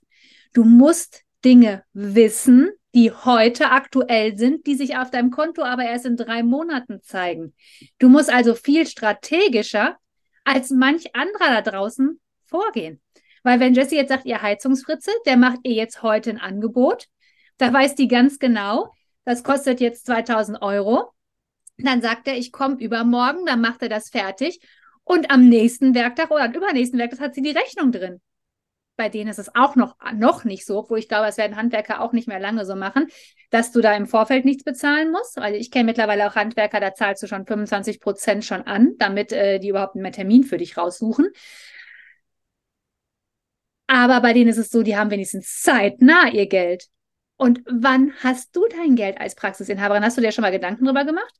Du 0.54 0.64
musst 0.64 1.24
Dinge 1.44 1.84
wissen, 1.94 2.72
die 2.94 3.12
heute 3.12 3.72
aktuell 3.72 4.38
sind, 4.38 4.66
die 4.66 4.76
sich 4.76 4.98
auf 4.98 5.12
deinem 5.12 5.30
Konto 5.30 5.64
aber 5.64 5.84
erst 5.84 6.06
in 6.06 6.16
drei 6.16 6.44
Monaten 6.44 7.02
zeigen. 7.02 7.54
Du 8.00 8.08
musst 8.08 8.32
also 8.32 8.56
viel 8.56 8.88
strategischer 8.88 9.98
als 10.46 10.70
manch 10.70 11.14
anderer 11.14 11.62
da 11.62 11.62
draußen 11.62 12.20
vorgehen. 12.46 13.02
Weil 13.44 13.60
wenn 13.60 13.74
Jesse 13.74 13.96
jetzt 13.96 14.10
sagt, 14.10 14.26
ihr 14.26 14.42
Heizungsfritze, 14.42 15.12
der 15.26 15.38
macht 15.38 15.60
ihr 15.64 15.74
jetzt 15.74 16.02
heute 16.02 16.30
ein 16.30 16.40
Angebot, 16.40 17.08
da 17.58 17.72
weiß 17.72 17.96
die 17.96 18.08
ganz 18.08 18.40
genau, 18.40 18.92
das 19.26 19.44
kostet 19.44 19.82
jetzt 19.82 20.06
2000 20.06 20.62
Euro. 20.62 21.12
Dann 21.78 22.02
sagt 22.02 22.28
er, 22.28 22.38
ich 22.38 22.52
komme 22.52 22.78
übermorgen, 22.78 23.46
dann 23.46 23.62
macht 23.62 23.82
er 23.82 23.90
das 23.90 24.10
fertig. 24.10 24.60
Und 25.04 25.30
am 25.32 25.48
nächsten 25.50 25.94
Werktag 25.94 26.32
oder 26.32 26.44
am 26.44 26.54
übernächsten 26.54 26.98
Werktag 26.98 27.20
hat 27.20 27.36
sie 27.36 27.42
die 27.42 27.52
Rechnung 27.52 27.92
drin 27.92 28.22
bei 28.96 29.10
denen 29.10 29.30
ist 29.30 29.40
es 29.40 29.54
auch 29.56 29.76
noch, 29.76 29.96
noch 30.14 30.44
nicht 30.46 30.66
so, 30.66 30.86
wo 30.90 30.96
ich 30.96 31.08
glaube, 31.10 31.28
es 31.28 31.38
werden 31.38 31.58
Handwerker 31.58 32.02
auch 32.02 32.14
nicht 32.14 32.28
mehr 32.28 32.40
lange 32.40 32.66
so 32.66 32.76
machen, 32.76 33.08
dass 33.50 33.72
du 33.72 33.82
da 33.82 33.96
im 33.96 34.08
Vorfeld 34.08 34.46
nichts 34.46 34.64
bezahlen 34.64 35.12
musst. 35.12 35.38
Also 35.38 35.58
ich 35.58 35.72
kenne 35.72 35.86
mittlerweile 35.86 36.28
auch 36.28 36.36
Handwerker, 36.36 36.80
da 36.80 36.94
zahlst 36.94 37.22
du 37.24 37.28
schon 37.28 37.46
25 37.46 38.00
Prozent 38.00 38.46
schon 38.46 38.62
an, 38.64 38.94
damit 38.98 39.32
äh, 39.32 39.60
die 39.60 39.70
überhaupt 39.70 39.96
einen 39.96 40.12
Termin 40.12 40.44
für 40.44 40.58
dich 40.58 40.78
raussuchen. 40.78 41.28
Aber 43.88 44.22
bei 44.22 44.34
denen 44.34 44.50
ist 44.50 44.58
es 44.58 44.70
so, 44.70 44.82
die 44.84 44.98
haben 44.98 45.12
wenigstens 45.12 45.62
zeitnah 45.62 46.30
ihr 46.30 46.48
Geld. 46.48 46.88
Und 47.38 47.62
wann 47.66 48.14
hast 48.24 48.56
du 48.56 48.66
dein 48.68 48.96
Geld 48.96 49.20
als 49.20 49.36
Praxisinhaberin? 49.36 50.04
Hast 50.04 50.18
du 50.18 50.22
dir 50.22 50.32
schon 50.32 50.42
mal 50.42 50.52
Gedanken 50.52 50.86
darüber 50.86 51.06
gemacht? 51.06 51.34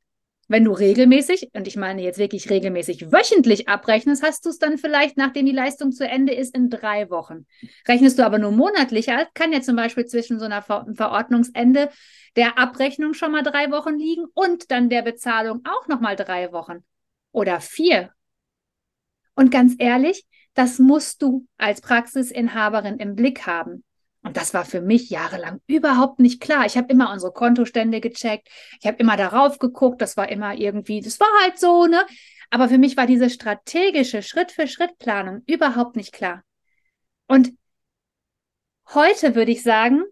Wenn 0.48 0.64
du 0.64 0.72
regelmäßig, 0.72 1.50
und 1.54 1.66
ich 1.66 1.76
meine 1.76 2.02
jetzt 2.02 2.18
wirklich 2.18 2.48
regelmäßig 2.50 3.10
wöchentlich 3.10 3.68
abrechnest, 3.68 4.22
hast 4.22 4.44
du 4.44 4.50
es 4.50 4.58
dann 4.58 4.78
vielleicht, 4.78 5.16
nachdem 5.16 5.44
die 5.44 5.52
Leistung 5.52 5.90
zu 5.90 6.08
Ende 6.08 6.34
ist, 6.34 6.54
in 6.54 6.70
drei 6.70 7.10
Wochen. 7.10 7.46
Rechnest 7.88 8.18
du 8.18 8.24
aber 8.24 8.38
nur 8.38 8.52
monatlich, 8.52 9.06
kann 9.34 9.52
ja 9.52 9.60
zum 9.60 9.74
Beispiel 9.74 10.06
zwischen 10.06 10.38
so 10.38 10.44
einer 10.44 10.62
Ver 10.62 10.86
Verordnungsende 10.94 11.90
der 12.36 12.58
Abrechnung 12.58 13.14
schon 13.14 13.32
mal 13.32 13.42
drei 13.42 13.72
Wochen 13.72 13.98
liegen 13.98 14.26
und 14.34 14.70
dann 14.70 14.88
der 14.88 15.02
Bezahlung 15.02 15.62
auch 15.64 15.88
noch 15.88 16.00
mal 16.00 16.14
drei 16.14 16.52
Wochen 16.52 16.84
oder 17.32 17.60
vier. 17.60 18.10
Und 19.34 19.50
ganz 19.50 19.74
ehrlich, 19.78 20.24
das 20.54 20.78
musst 20.78 21.22
du 21.22 21.46
als 21.58 21.80
Praxisinhaberin 21.80 22.98
im 22.98 23.16
Blick 23.16 23.46
haben. 23.46 23.84
Und 24.26 24.36
das 24.36 24.54
war 24.54 24.64
für 24.64 24.80
mich 24.80 25.08
jahrelang 25.08 25.60
überhaupt 25.68 26.18
nicht 26.18 26.40
klar. 26.40 26.66
Ich 26.66 26.76
habe 26.76 26.92
immer 26.92 27.12
unsere 27.12 27.32
Kontostände 27.32 28.00
gecheckt. 28.00 28.48
Ich 28.80 28.86
habe 28.88 28.96
immer 28.96 29.16
darauf 29.16 29.60
geguckt. 29.60 30.02
Das 30.02 30.16
war 30.16 30.28
immer 30.28 30.52
irgendwie, 30.52 31.00
das 31.00 31.20
war 31.20 31.28
halt 31.42 31.60
so, 31.60 31.86
ne? 31.86 32.04
Aber 32.50 32.68
für 32.68 32.76
mich 32.76 32.96
war 32.96 33.06
diese 33.06 33.30
strategische 33.30 34.22
Schritt-für-Schritt-Planung 34.22 35.44
überhaupt 35.46 35.94
nicht 35.94 36.12
klar. 36.12 36.42
Und 37.28 37.52
heute 38.92 39.36
würde 39.36 39.52
ich 39.52 39.62
sagen, 39.62 40.02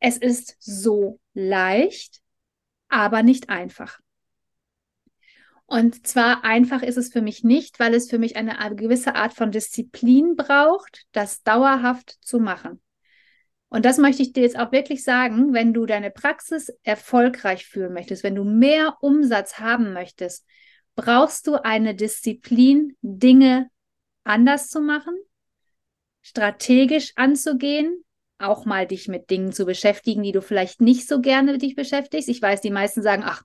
es 0.00 0.16
ist 0.16 0.56
so 0.58 1.20
leicht, 1.34 2.22
aber 2.88 3.22
nicht 3.22 3.50
einfach. 3.50 4.00
Und 5.70 6.06
zwar 6.06 6.44
einfach 6.44 6.82
ist 6.82 6.96
es 6.96 7.12
für 7.12 7.20
mich 7.20 7.44
nicht, 7.44 7.78
weil 7.78 7.92
es 7.92 8.08
für 8.08 8.18
mich 8.18 8.36
eine 8.36 8.56
gewisse 8.74 9.14
Art 9.14 9.34
von 9.34 9.52
Disziplin 9.52 10.34
braucht, 10.34 11.04
das 11.12 11.42
dauerhaft 11.42 12.16
zu 12.22 12.40
machen. 12.40 12.80
Und 13.68 13.84
das 13.84 13.98
möchte 13.98 14.22
ich 14.22 14.32
dir 14.32 14.44
jetzt 14.44 14.58
auch 14.58 14.72
wirklich 14.72 15.04
sagen, 15.04 15.52
wenn 15.52 15.74
du 15.74 15.84
deine 15.84 16.10
Praxis 16.10 16.72
erfolgreich 16.84 17.66
führen 17.66 17.92
möchtest, 17.92 18.24
wenn 18.24 18.34
du 18.34 18.44
mehr 18.44 18.96
Umsatz 19.02 19.58
haben 19.58 19.92
möchtest, 19.92 20.46
brauchst 20.96 21.46
du 21.46 21.62
eine 21.62 21.94
Disziplin, 21.94 22.96
Dinge 23.02 23.68
anders 24.24 24.68
zu 24.68 24.80
machen, 24.80 25.18
strategisch 26.22 27.12
anzugehen, 27.16 28.06
auch 28.38 28.64
mal 28.64 28.86
dich 28.86 29.06
mit 29.06 29.28
Dingen 29.28 29.52
zu 29.52 29.66
beschäftigen, 29.66 30.22
die 30.22 30.32
du 30.32 30.40
vielleicht 30.40 30.80
nicht 30.80 31.06
so 31.06 31.20
gerne 31.20 31.58
dich 31.58 31.74
beschäftigst. 31.74 32.30
Ich 32.30 32.40
weiß, 32.40 32.62
die 32.62 32.70
meisten 32.70 33.02
sagen, 33.02 33.22
ach, 33.26 33.42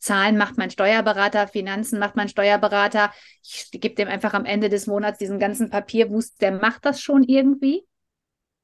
Zahlen 0.00 0.36
macht 0.36 0.58
mein 0.58 0.70
Steuerberater, 0.70 1.48
Finanzen 1.48 1.98
macht 1.98 2.16
mein 2.16 2.28
Steuerberater. 2.28 3.12
Ich 3.42 3.70
gebe 3.70 3.94
dem 3.94 4.08
einfach 4.08 4.34
am 4.34 4.44
Ende 4.44 4.68
des 4.68 4.86
Monats 4.86 5.18
diesen 5.18 5.38
ganzen 5.38 5.70
Papierwust, 5.70 6.40
der 6.40 6.52
macht 6.52 6.84
das 6.84 7.00
schon 7.00 7.22
irgendwie. 7.22 7.84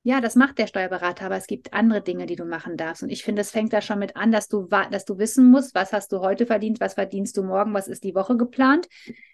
Ja, 0.04 0.22
das 0.22 0.36
macht 0.36 0.58
der 0.58 0.68
Steuerberater, 0.68 1.26
aber 1.26 1.36
es 1.36 1.46
gibt 1.46 1.74
andere 1.74 2.00
Dinge, 2.00 2.24
die 2.24 2.36
du 2.36 2.44
machen 2.44 2.76
darfst. 2.78 3.02
Und 3.02 3.10
ich 3.10 3.24
finde, 3.24 3.42
es 3.42 3.50
fängt 3.50 3.72
da 3.74 3.82
schon 3.82 3.98
mit 3.98 4.16
an, 4.16 4.32
dass 4.32 4.48
du, 4.48 4.66
dass 4.90 5.04
du 5.04 5.18
wissen 5.18 5.50
musst, 5.50 5.74
was 5.74 5.92
hast 5.92 6.12
du 6.12 6.20
heute 6.20 6.46
verdient, 6.46 6.80
was 6.80 6.94
verdienst 6.94 7.36
du 7.36 7.42
morgen, 7.42 7.74
was 7.74 7.88
ist 7.88 8.04
die 8.04 8.14
Woche 8.14 8.36
geplant, 8.36 8.88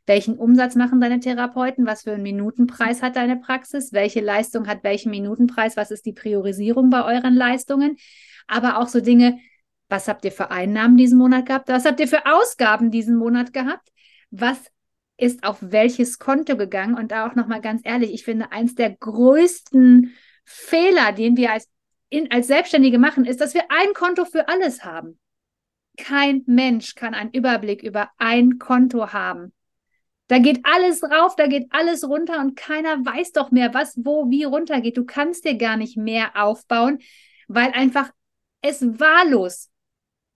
welchen 0.06 0.36
Umsatz 0.36 0.74
machen 0.74 1.00
deine 1.00 1.20
Therapeuten, 1.20 1.86
was 1.86 2.02
für 2.02 2.12
einen 2.12 2.24
Minutenpreis 2.24 3.02
hat 3.02 3.14
deine 3.14 3.36
Praxis, 3.36 3.92
welche 3.92 4.20
Leistung 4.20 4.66
hat 4.66 4.82
welchen 4.82 5.10
Minutenpreis, 5.10 5.76
was 5.76 5.92
ist 5.92 6.06
die 6.06 6.12
Priorisierung 6.12 6.90
bei 6.90 7.04
euren 7.04 7.34
Leistungen. 7.36 7.96
Aber 8.48 8.78
auch 8.78 8.88
so 8.88 9.00
Dinge, 9.00 9.38
was 9.94 10.08
habt 10.08 10.24
ihr 10.24 10.32
für 10.32 10.50
Einnahmen 10.50 10.96
diesen 10.96 11.16
Monat 11.18 11.46
gehabt? 11.46 11.68
Was 11.68 11.84
habt 11.84 12.00
ihr 12.00 12.08
für 12.08 12.26
Ausgaben 12.26 12.90
diesen 12.90 13.16
Monat 13.16 13.52
gehabt? 13.52 13.92
Was 14.32 14.58
ist 15.16 15.44
auf 15.44 15.58
welches 15.60 16.18
Konto 16.18 16.56
gegangen? 16.56 16.96
Und 16.96 17.12
da 17.12 17.28
auch 17.28 17.36
nochmal 17.36 17.60
ganz 17.60 17.82
ehrlich, 17.84 18.12
ich 18.12 18.24
finde, 18.24 18.50
eins 18.50 18.74
der 18.74 18.90
größten 18.90 20.12
Fehler, 20.44 21.12
den 21.12 21.36
wir 21.36 21.52
als, 21.52 21.68
in, 22.08 22.28
als 22.32 22.48
Selbstständige 22.48 22.98
machen, 22.98 23.24
ist, 23.24 23.40
dass 23.40 23.54
wir 23.54 23.62
ein 23.68 23.94
Konto 23.94 24.24
für 24.24 24.48
alles 24.48 24.84
haben. 24.84 25.16
Kein 25.96 26.42
Mensch 26.46 26.96
kann 26.96 27.14
einen 27.14 27.30
Überblick 27.30 27.84
über 27.84 28.10
ein 28.18 28.58
Konto 28.58 29.12
haben. 29.12 29.52
Da 30.26 30.38
geht 30.38 30.58
alles 30.64 31.04
rauf, 31.04 31.36
da 31.36 31.46
geht 31.46 31.68
alles 31.70 32.02
runter 32.02 32.40
und 32.40 32.56
keiner 32.56 32.96
weiß 32.96 33.30
doch 33.30 33.52
mehr, 33.52 33.74
was 33.74 33.94
wo 34.04 34.28
wie 34.28 34.42
runtergeht. 34.42 34.96
Du 34.96 35.04
kannst 35.04 35.44
dir 35.44 35.56
gar 35.56 35.76
nicht 35.76 35.96
mehr 35.96 36.32
aufbauen, 36.34 36.98
weil 37.46 37.70
einfach 37.70 38.10
es 38.60 38.82
wahllos 38.82 39.70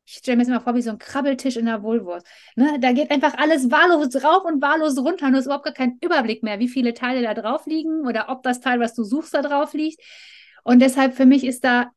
ich 0.08 0.14
stelle 0.14 0.38
mir 0.38 0.44
jetzt 0.44 0.50
mal 0.50 0.60
vor, 0.60 0.74
wie 0.74 0.80
so 0.80 0.88
ein 0.88 0.98
Krabbeltisch 0.98 1.56
in 1.56 1.66
der 1.66 1.82
Wohlwurst. 1.82 2.26
Ne? 2.56 2.78
Da 2.80 2.92
geht 2.92 3.10
einfach 3.10 3.34
alles 3.36 3.70
wahllos 3.70 4.16
rauf 4.24 4.42
und 4.46 4.62
wahllos 4.62 4.96
runter 4.96 5.30
du 5.30 5.36
hast 5.36 5.44
überhaupt 5.44 5.66
gar 5.66 5.74
keinen 5.74 5.98
Überblick 6.00 6.42
mehr, 6.42 6.58
wie 6.58 6.68
viele 6.68 6.94
Teile 6.94 7.20
da 7.20 7.34
drauf 7.34 7.66
liegen 7.66 8.06
oder 8.06 8.30
ob 8.30 8.42
das 8.42 8.60
Teil, 8.60 8.80
was 8.80 8.94
du 8.94 9.04
suchst, 9.04 9.34
da 9.34 9.42
drauf 9.42 9.74
liegt. 9.74 10.02
Und 10.64 10.80
deshalb 10.80 11.14
für 11.14 11.26
mich 11.26 11.44
ist 11.44 11.62
da, 11.62 11.90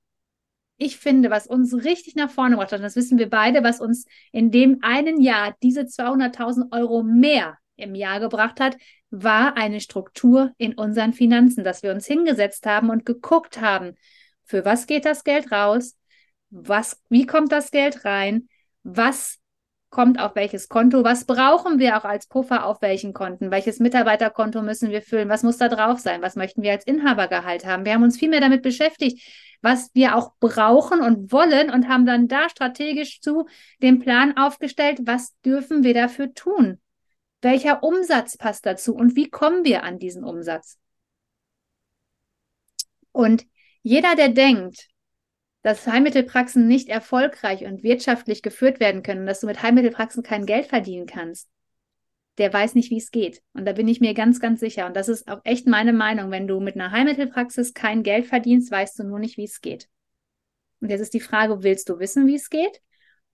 ich 0.77 0.97
finde, 0.97 1.29
was 1.29 1.47
uns 1.47 1.73
richtig 1.73 2.15
nach 2.15 2.29
vorne 2.29 2.55
gebracht 2.55 2.73
hat, 2.73 2.79
und 2.79 2.83
das 2.83 2.97
wissen 2.97 3.17
wir 3.17 3.29
beide, 3.29 3.63
was 3.63 3.79
uns 3.79 4.05
in 4.33 4.51
dem 4.51 4.79
einen 4.81 5.21
Jahr 5.21 5.55
diese 5.63 5.81
200.000 5.81 6.73
Euro 6.73 7.03
mehr 7.03 7.59
im 7.77 7.95
Jahr 7.95 8.19
gebracht 8.19 8.59
hat, 8.59 8.75
war 9.09 9.55
eine 9.55 9.79
Struktur 9.79 10.51
in 10.57 10.73
unseren 10.73 11.13
Finanzen, 11.13 11.63
dass 11.63 11.81
wir 11.81 11.93
uns 11.93 12.07
hingesetzt 12.07 12.65
haben 12.65 12.89
und 12.89 13.05
geguckt 13.05 13.61
haben, 13.61 13.95
für 14.43 14.65
was 14.65 14.85
geht 14.85 15.05
das 15.05 15.23
Geld 15.23 15.51
raus, 15.51 15.95
was, 16.51 17.01
wie 17.09 17.25
kommt 17.25 17.51
das 17.51 17.71
Geld 17.71 18.05
rein, 18.05 18.47
was 18.83 19.39
kommt 19.89 20.19
auf 20.19 20.35
welches 20.35 20.69
Konto, 20.69 21.03
was 21.03 21.25
brauchen 21.25 21.77
wir 21.77 21.97
auch 21.97 22.05
als 22.05 22.25
Puffer 22.27 22.65
auf 22.65 22.81
welchen 22.81 23.13
Konten, 23.13 23.51
welches 23.51 23.79
Mitarbeiterkonto 23.79 24.61
müssen 24.61 24.89
wir 24.89 25.01
füllen, 25.01 25.27
was 25.27 25.43
muss 25.43 25.57
da 25.57 25.67
drauf 25.67 25.99
sein, 25.99 26.21
was 26.21 26.37
möchten 26.37 26.61
wir 26.61 26.71
als 26.71 26.85
Inhabergehalt 26.85 27.65
haben. 27.65 27.83
Wir 27.83 27.93
haben 27.93 28.03
uns 28.03 28.17
viel 28.17 28.29
mehr 28.29 28.39
damit 28.39 28.61
beschäftigt, 28.61 29.21
was 29.61 29.91
wir 29.93 30.15
auch 30.15 30.31
brauchen 30.39 31.01
und 31.01 31.31
wollen 31.31 31.69
und 31.69 31.89
haben 31.89 32.05
dann 32.05 32.29
da 32.29 32.49
strategisch 32.49 33.19
zu 33.19 33.47
den 33.81 33.99
Plan 33.99 34.37
aufgestellt, 34.37 35.01
was 35.03 35.37
dürfen 35.41 35.83
wir 35.83 35.93
dafür 35.93 36.33
tun? 36.33 36.79
Welcher 37.41 37.83
Umsatz 37.83 38.37
passt 38.37 38.65
dazu 38.65 38.95
und 38.95 39.15
wie 39.17 39.29
kommen 39.29 39.65
wir 39.65 39.83
an 39.83 39.99
diesen 39.99 40.23
Umsatz? 40.23 40.77
Und 43.11 43.45
jeder, 43.83 44.15
der 44.15 44.29
denkt, 44.29 44.87
dass 45.63 45.85
Heilmittelpraxen 45.87 46.67
nicht 46.67 46.89
erfolgreich 46.89 47.65
und 47.65 47.83
wirtschaftlich 47.83 48.41
geführt 48.41 48.79
werden 48.79 49.03
können, 49.03 49.25
dass 49.25 49.41
du 49.41 49.47
mit 49.47 49.61
Heilmittelpraxen 49.61 50.23
kein 50.23 50.45
Geld 50.45 50.65
verdienen 50.65 51.05
kannst, 51.05 51.49
der 52.37 52.51
weiß 52.51 52.75
nicht, 52.75 52.89
wie 52.89 52.97
es 52.97 53.11
geht. 53.11 53.41
Und 53.53 53.65
da 53.65 53.73
bin 53.73 53.87
ich 53.87 54.01
mir 54.01 54.13
ganz, 54.13 54.39
ganz 54.39 54.59
sicher. 54.59 54.87
Und 54.87 54.95
das 54.95 55.09
ist 55.09 55.27
auch 55.27 55.41
echt 55.43 55.67
meine 55.67 55.93
Meinung. 55.93 56.31
Wenn 56.31 56.47
du 56.47 56.59
mit 56.59 56.75
einer 56.75 56.91
Heilmittelpraxis 56.91 57.73
kein 57.73 58.03
Geld 58.03 58.25
verdienst, 58.25 58.71
weißt 58.71 58.97
du 58.99 59.03
nur 59.03 59.19
nicht, 59.19 59.37
wie 59.37 59.43
es 59.43 59.61
geht. 59.61 59.87
Und 60.79 60.89
jetzt 60.89 61.01
ist 61.01 61.13
die 61.13 61.19
Frage, 61.19 61.61
willst 61.61 61.89
du 61.89 61.99
wissen, 61.99 62.25
wie 62.25 62.35
es 62.35 62.49
geht? 62.49 62.81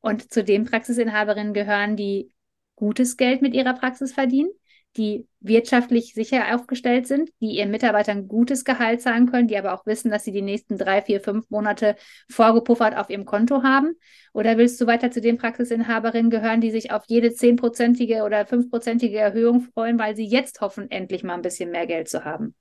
Und 0.01 0.33
zu 0.33 0.43
den 0.43 0.65
Praxisinhaberinnen 0.65 1.53
gehören, 1.53 1.95
die 1.95 2.31
gutes 2.75 3.17
Geld 3.17 3.41
mit 3.41 3.53
ihrer 3.53 3.73
Praxis 3.73 4.13
verdienen, 4.13 4.51
die 4.95 5.27
wirtschaftlich 5.39 6.13
sicher 6.13 6.55
aufgestellt 6.55 7.07
sind, 7.07 7.29
die 7.39 7.57
ihren 7.57 7.69
Mitarbeitern 7.69 8.27
gutes 8.27 8.65
Gehalt 8.65 9.01
zahlen 9.01 9.29
können, 9.29 9.47
die 9.47 9.57
aber 9.57 9.73
auch 9.73 9.85
wissen, 9.85 10.09
dass 10.09 10.23
sie 10.23 10.31
die 10.31 10.41
nächsten 10.41 10.77
drei, 10.77 11.01
vier, 11.01 11.21
fünf 11.21 11.49
Monate 11.49 11.95
vorgepuffert 12.29 12.97
auf 12.97 13.09
ihrem 13.09 13.25
Konto 13.25 13.63
haben? 13.63 13.95
Oder 14.33 14.57
willst 14.57 14.81
du 14.81 14.87
weiter 14.87 15.11
zu 15.11 15.21
den 15.21 15.37
Praxisinhaberinnen 15.37 16.31
gehören, 16.31 16.61
die 16.61 16.71
sich 16.71 16.91
auf 16.91 17.03
jede 17.07 17.33
zehnprozentige 17.33 18.23
oder 18.23 18.45
fünfprozentige 18.45 19.17
Erhöhung 19.17 19.61
freuen, 19.61 19.99
weil 19.99 20.15
sie 20.15 20.25
jetzt 20.25 20.61
hoffen, 20.61 20.89
endlich 20.89 21.23
mal 21.23 21.35
ein 21.35 21.41
bisschen 21.41 21.69
mehr 21.69 21.85
Geld 21.85 22.09
zu 22.09 22.25
haben? 22.25 22.55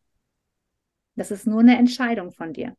Das 1.15 1.31
ist 1.31 1.47
nur 1.47 1.61
eine 1.61 1.79
Entscheidung 1.79 2.33
von 2.33 2.53
dir. 2.53 2.77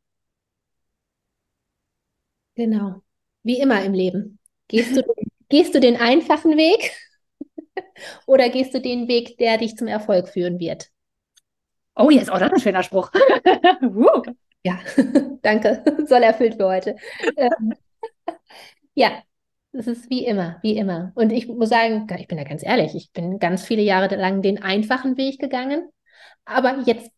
Genau. 2.56 3.01
Wie 3.44 3.60
immer 3.60 3.84
im 3.84 3.94
Leben. 3.94 4.39
Gehst 4.68 4.96
du, 4.96 5.01
gehst 5.50 5.74
du 5.74 5.80
den 5.80 5.96
einfachen 5.96 6.58
Weg 6.58 6.92
oder 8.25 8.50
gehst 8.50 8.74
du 8.74 8.82
den 8.82 9.08
Weg, 9.08 9.38
der 9.38 9.58
dich 9.58 9.75
zum 9.75 9.88
Erfolg 9.88 10.30
führen 10.30 10.60
wird? 10.60 10.89
Oh, 11.96 12.10
jetzt, 12.10 12.30
oh, 12.30 12.38
das 12.38 12.48
ist 12.48 12.54
ein 12.54 12.60
schöner 12.60 12.84
Spruch. 12.84 13.12
uh. 13.82 14.22
Ja, 14.63 14.80
danke. 15.42 15.84
Soll 16.08 16.24
erfüllt 16.24 16.56
für 16.56 16.68
heute. 16.68 16.96
Ähm, 17.38 17.74
ja, 18.96 19.24
es 19.72 19.88
ist 19.88 20.10
wie 20.10 20.25
immer, 20.25 20.60
wie 20.62 20.77
immer. 20.77 21.12
Und 21.16 21.32
ich 21.32 21.48
muss 21.48 21.70
sagen, 21.70 22.08
ich 22.18 22.27
bin 22.27 22.38
da 22.38 22.44
ganz 22.44 22.63
ehrlich, 22.63 22.96
ich 22.96 23.12
bin 23.13 23.39
ganz 23.39 23.63
viele 23.63 23.82
Jahre 23.82 24.16
lang 24.16 24.42
den 24.42 24.62
einfachen 24.62 25.18
Weg 25.18 25.39
gegangen, 25.39 25.89
aber 26.46 26.84
jetzt 26.86 27.12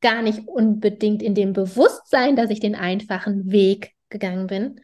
gar 0.00 0.22
nicht 0.22 0.46
unbedingt 0.46 1.22
in 1.22 1.34
dem 1.34 1.52
Bewusstsein, 1.52 2.36
dass 2.36 2.50
ich 2.50 2.60
den 2.60 2.74
einfachen 2.74 3.50
Weg 3.50 3.92
gegangen 4.08 4.46
bin. 4.46 4.80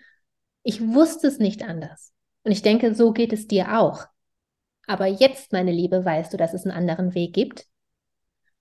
Ich 0.62 0.80
wusste 0.80 1.28
es 1.28 1.38
nicht 1.38 1.62
anders. 1.62 2.12
Und 2.42 2.52
ich 2.52 2.62
denke, 2.62 2.94
so 2.94 3.12
geht 3.12 3.32
es 3.32 3.46
dir 3.46 3.78
auch. 3.78 4.06
Aber 4.86 5.06
jetzt, 5.06 5.52
meine 5.52 5.72
Liebe, 5.72 6.04
weißt 6.04 6.32
du, 6.32 6.36
dass 6.36 6.54
es 6.54 6.64
einen 6.64 6.76
anderen 6.76 7.14
Weg 7.14 7.32
gibt. 7.32 7.66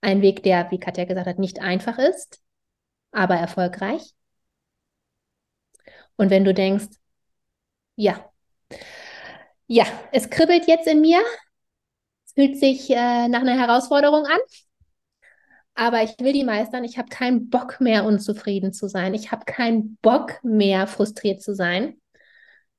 Ein 0.00 0.22
Weg, 0.22 0.42
der, 0.42 0.70
wie 0.70 0.78
Katja 0.78 1.04
gesagt 1.04 1.26
hat, 1.26 1.38
nicht 1.38 1.60
einfach 1.60 1.98
ist, 1.98 2.40
aber 3.10 3.36
erfolgreich. 3.36 4.14
Und 6.16 6.30
wenn 6.30 6.44
du 6.44 6.54
denkst, 6.54 6.86
ja, 7.96 8.30
ja, 9.66 9.86
es 10.12 10.30
kribbelt 10.30 10.66
jetzt 10.66 10.86
in 10.86 11.00
mir, 11.00 11.22
fühlt 12.34 12.58
sich 12.58 12.90
äh, 12.90 13.28
nach 13.28 13.40
einer 13.40 13.58
Herausforderung 13.58 14.26
an, 14.26 14.40
aber 15.74 16.02
ich 16.02 16.18
will 16.20 16.32
die 16.32 16.44
meistern. 16.44 16.84
Ich 16.84 16.98
habe 16.98 17.08
keinen 17.08 17.50
Bock 17.50 17.80
mehr, 17.80 18.04
unzufrieden 18.04 18.72
zu 18.72 18.88
sein. 18.88 19.14
Ich 19.14 19.32
habe 19.32 19.44
keinen 19.44 19.96
Bock 20.02 20.38
mehr, 20.44 20.86
frustriert 20.86 21.42
zu 21.42 21.54
sein 21.54 22.00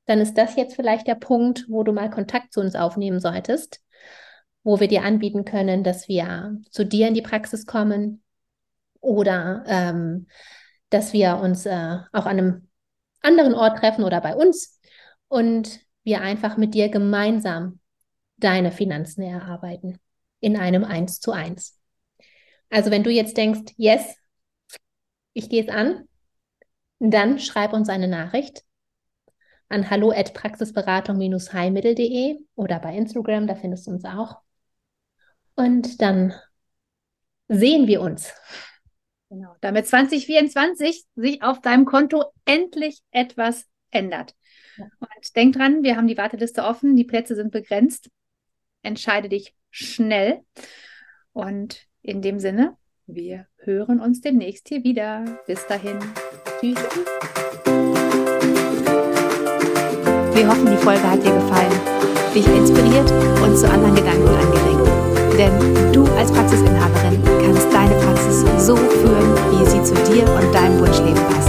dann 0.06 0.20
ist 0.20 0.38
das 0.38 0.56
jetzt 0.56 0.76
vielleicht 0.76 1.08
der 1.08 1.16
Punkt, 1.16 1.66
wo 1.68 1.84
du 1.84 1.92
mal 1.92 2.10
Kontakt 2.10 2.54
zu 2.54 2.62
uns 2.62 2.76
aufnehmen 2.76 3.20
solltest, 3.20 3.82
wo 4.64 4.80
wir 4.80 4.88
dir 4.88 5.04
anbieten 5.04 5.46
können, 5.46 5.84
dass 5.84 6.08
wir 6.08 6.58
zu 6.70 6.86
dir 6.86 7.08
in 7.08 7.14
die 7.14 7.22
Praxis 7.22 7.66
kommen 7.66 8.24
oder 9.00 9.64
ähm, 9.68 10.28
dass 10.90 11.14
wir 11.14 11.38
uns 11.38 11.66
äh, 11.66 11.98
auch 12.12 12.26
an 12.26 12.40
einem 12.40 12.68
anderen 13.22 13.56
Ort 13.56 13.80
treffen 13.80 14.04
oder 14.04 14.22
bei 14.22 14.36
uns 14.36 14.80
und 15.28 15.80
wir 16.04 16.22
einfach 16.22 16.58
mit 16.58 16.74
dir 16.74 16.90
gemeinsam 16.90 17.80
deine 18.38 18.72
Finanzen 18.72 19.24
erarbeiten 19.24 20.00
in 20.40 20.58
einem 20.58 20.84
Eins 20.84 21.20
zu 21.20 21.32
eins. 21.32 21.80
Also 22.70 22.92
wenn 22.92 23.04
du 23.04 23.10
jetzt 23.10 23.38
denkst, 23.38 23.74
yes, 23.78 24.16
ich 25.34 25.50
gehe 25.50 25.64
es 25.64 25.70
an, 25.70 26.08
dann 27.00 27.40
schreib 27.40 27.74
uns 27.74 27.90
eine 27.90 28.08
Nachricht 28.08 28.64
an 29.70 29.90
hallo 29.90 30.12
at 30.12 30.34
praxisberatung-heilmittel.de 30.34 32.40
oder 32.56 32.80
bei 32.80 32.96
Instagram, 32.96 33.48
da 33.48 33.56
findest 33.56 33.88
du 33.88 33.92
uns 33.92 34.06
auch. 34.06 34.42
Und 35.56 36.02
dann 36.02 36.34
sehen 37.48 37.88
wir 37.88 38.02
uns. 38.02 38.34
Genau, 39.30 39.56
damit 39.62 39.88
2024 39.88 41.06
sich 41.16 41.42
auf 41.42 41.62
deinem 41.62 41.86
Konto 41.86 42.26
endlich 42.46 43.02
etwas 43.12 43.66
ändert. 43.92 44.36
Ja. 44.78 44.86
Und 45.00 45.36
denk 45.36 45.56
dran, 45.56 45.84
wir 45.84 45.96
haben 45.96 46.08
die 46.08 46.18
Warteliste 46.18 46.64
offen, 46.64 46.96
die 46.96 47.06
Plätze 47.06 47.36
sind 47.36 47.52
begrenzt. 47.52 48.10
Entscheide 48.84 49.30
dich 49.30 49.56
schnell. 49.72 50.42
Und 51.34 51.88
in 52.02 52.22
dem 52.22 52.40
Sinne, 52.40 52.78
wir 53.08 53.48
hören 53.58 54.00
uns 54.00 54.22
demnächst 54.22 54.70
hier 54.70 54.84
wieder. 54.84 55.40
Bis 55.48 55.66
dahin. 55.68 56.00
Tschüss. 56.60 56.80
Wir 60.36 60.50
hoffen, 60.50 60.68
die 60.70 60.84
Folge 60.84 61.10
hat 61.10 61.24
dir 61.24 61.32
gefallen, 61.32 61.72
dich 62.36 62.46
inspiriert 62.46 63.10
und 63.42 63.58
zu 63.58 63.72
anderen 63.72 63.96
Gedanken 63.96 64.28
angeregt. 64.28 64.84
Denn 65.40 65.94
du 65.94 66.04
als 66.20 66.30
Praxisinhaberin 66.30 67.24
kannst 67.24 67.72
deine 67.72 67.96
Praxis 68.04 68.44
so 68.58 68.76
führen, 68.76 69.32
wie 69.52 69.66
sie 69.66 69.82
zu 69.82 69.94
dir 70.12 70.28
und 70.28 70.54
deinem 70.54 70.78
Wunschleben 70.82 71.24
passt. 71.32 71.48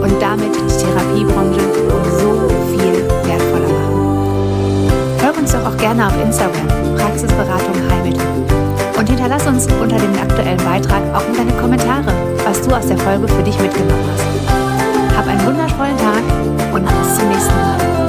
Und 0.00 0.22
damit 0.22 0.54
die 0.54 0.70
Therapiebranche 0.70 1.60
um 1.90 2.04
so 2.14 2.48
viel 2.70 3.02
wertvoller 3.26 3.74
machen. 3.74 4.88
Hör 5.20 5.36
uns 5.36 5.50
doch 5.50 5.66
auch 5.66 5.76
gerne 5.76 6.06
auf 6.06 6.14
Instagram, 6.22 6.94
Praxisberatung 6.96 7.74
Heilmittel. 7.90 8.22
Und 8.96 9.08
hinterlass 9.08 9.48
uns 9.48 9.66
unter 9.82 9.96
dem 9.96 10.14
aktuellen 10.14 10.62
Beitrag 10.62 11.02
auch 11.12 11.26
deine 11.36 11.52
Kommentare, 11.60 12.14
was 12.46 12.62
du 12.62 12.72
aus 12.72 12.86
der 12.86 12.98
Folge 12.98 13.26
für 13.26 13.42
dich 13.42 13.58
mitgenommen 13.58 14.06
hast. 14.12 15.16
Hab 15.16 15.26
einen 15.26 15.44
wundervollen 15.44 15.98
Tag 15.98 16.22
und 16.72 16.86
bis 16.86 17.18
zum 17.18 17.28
nächsten 17.28 17.54
Mal. 17.54 18.07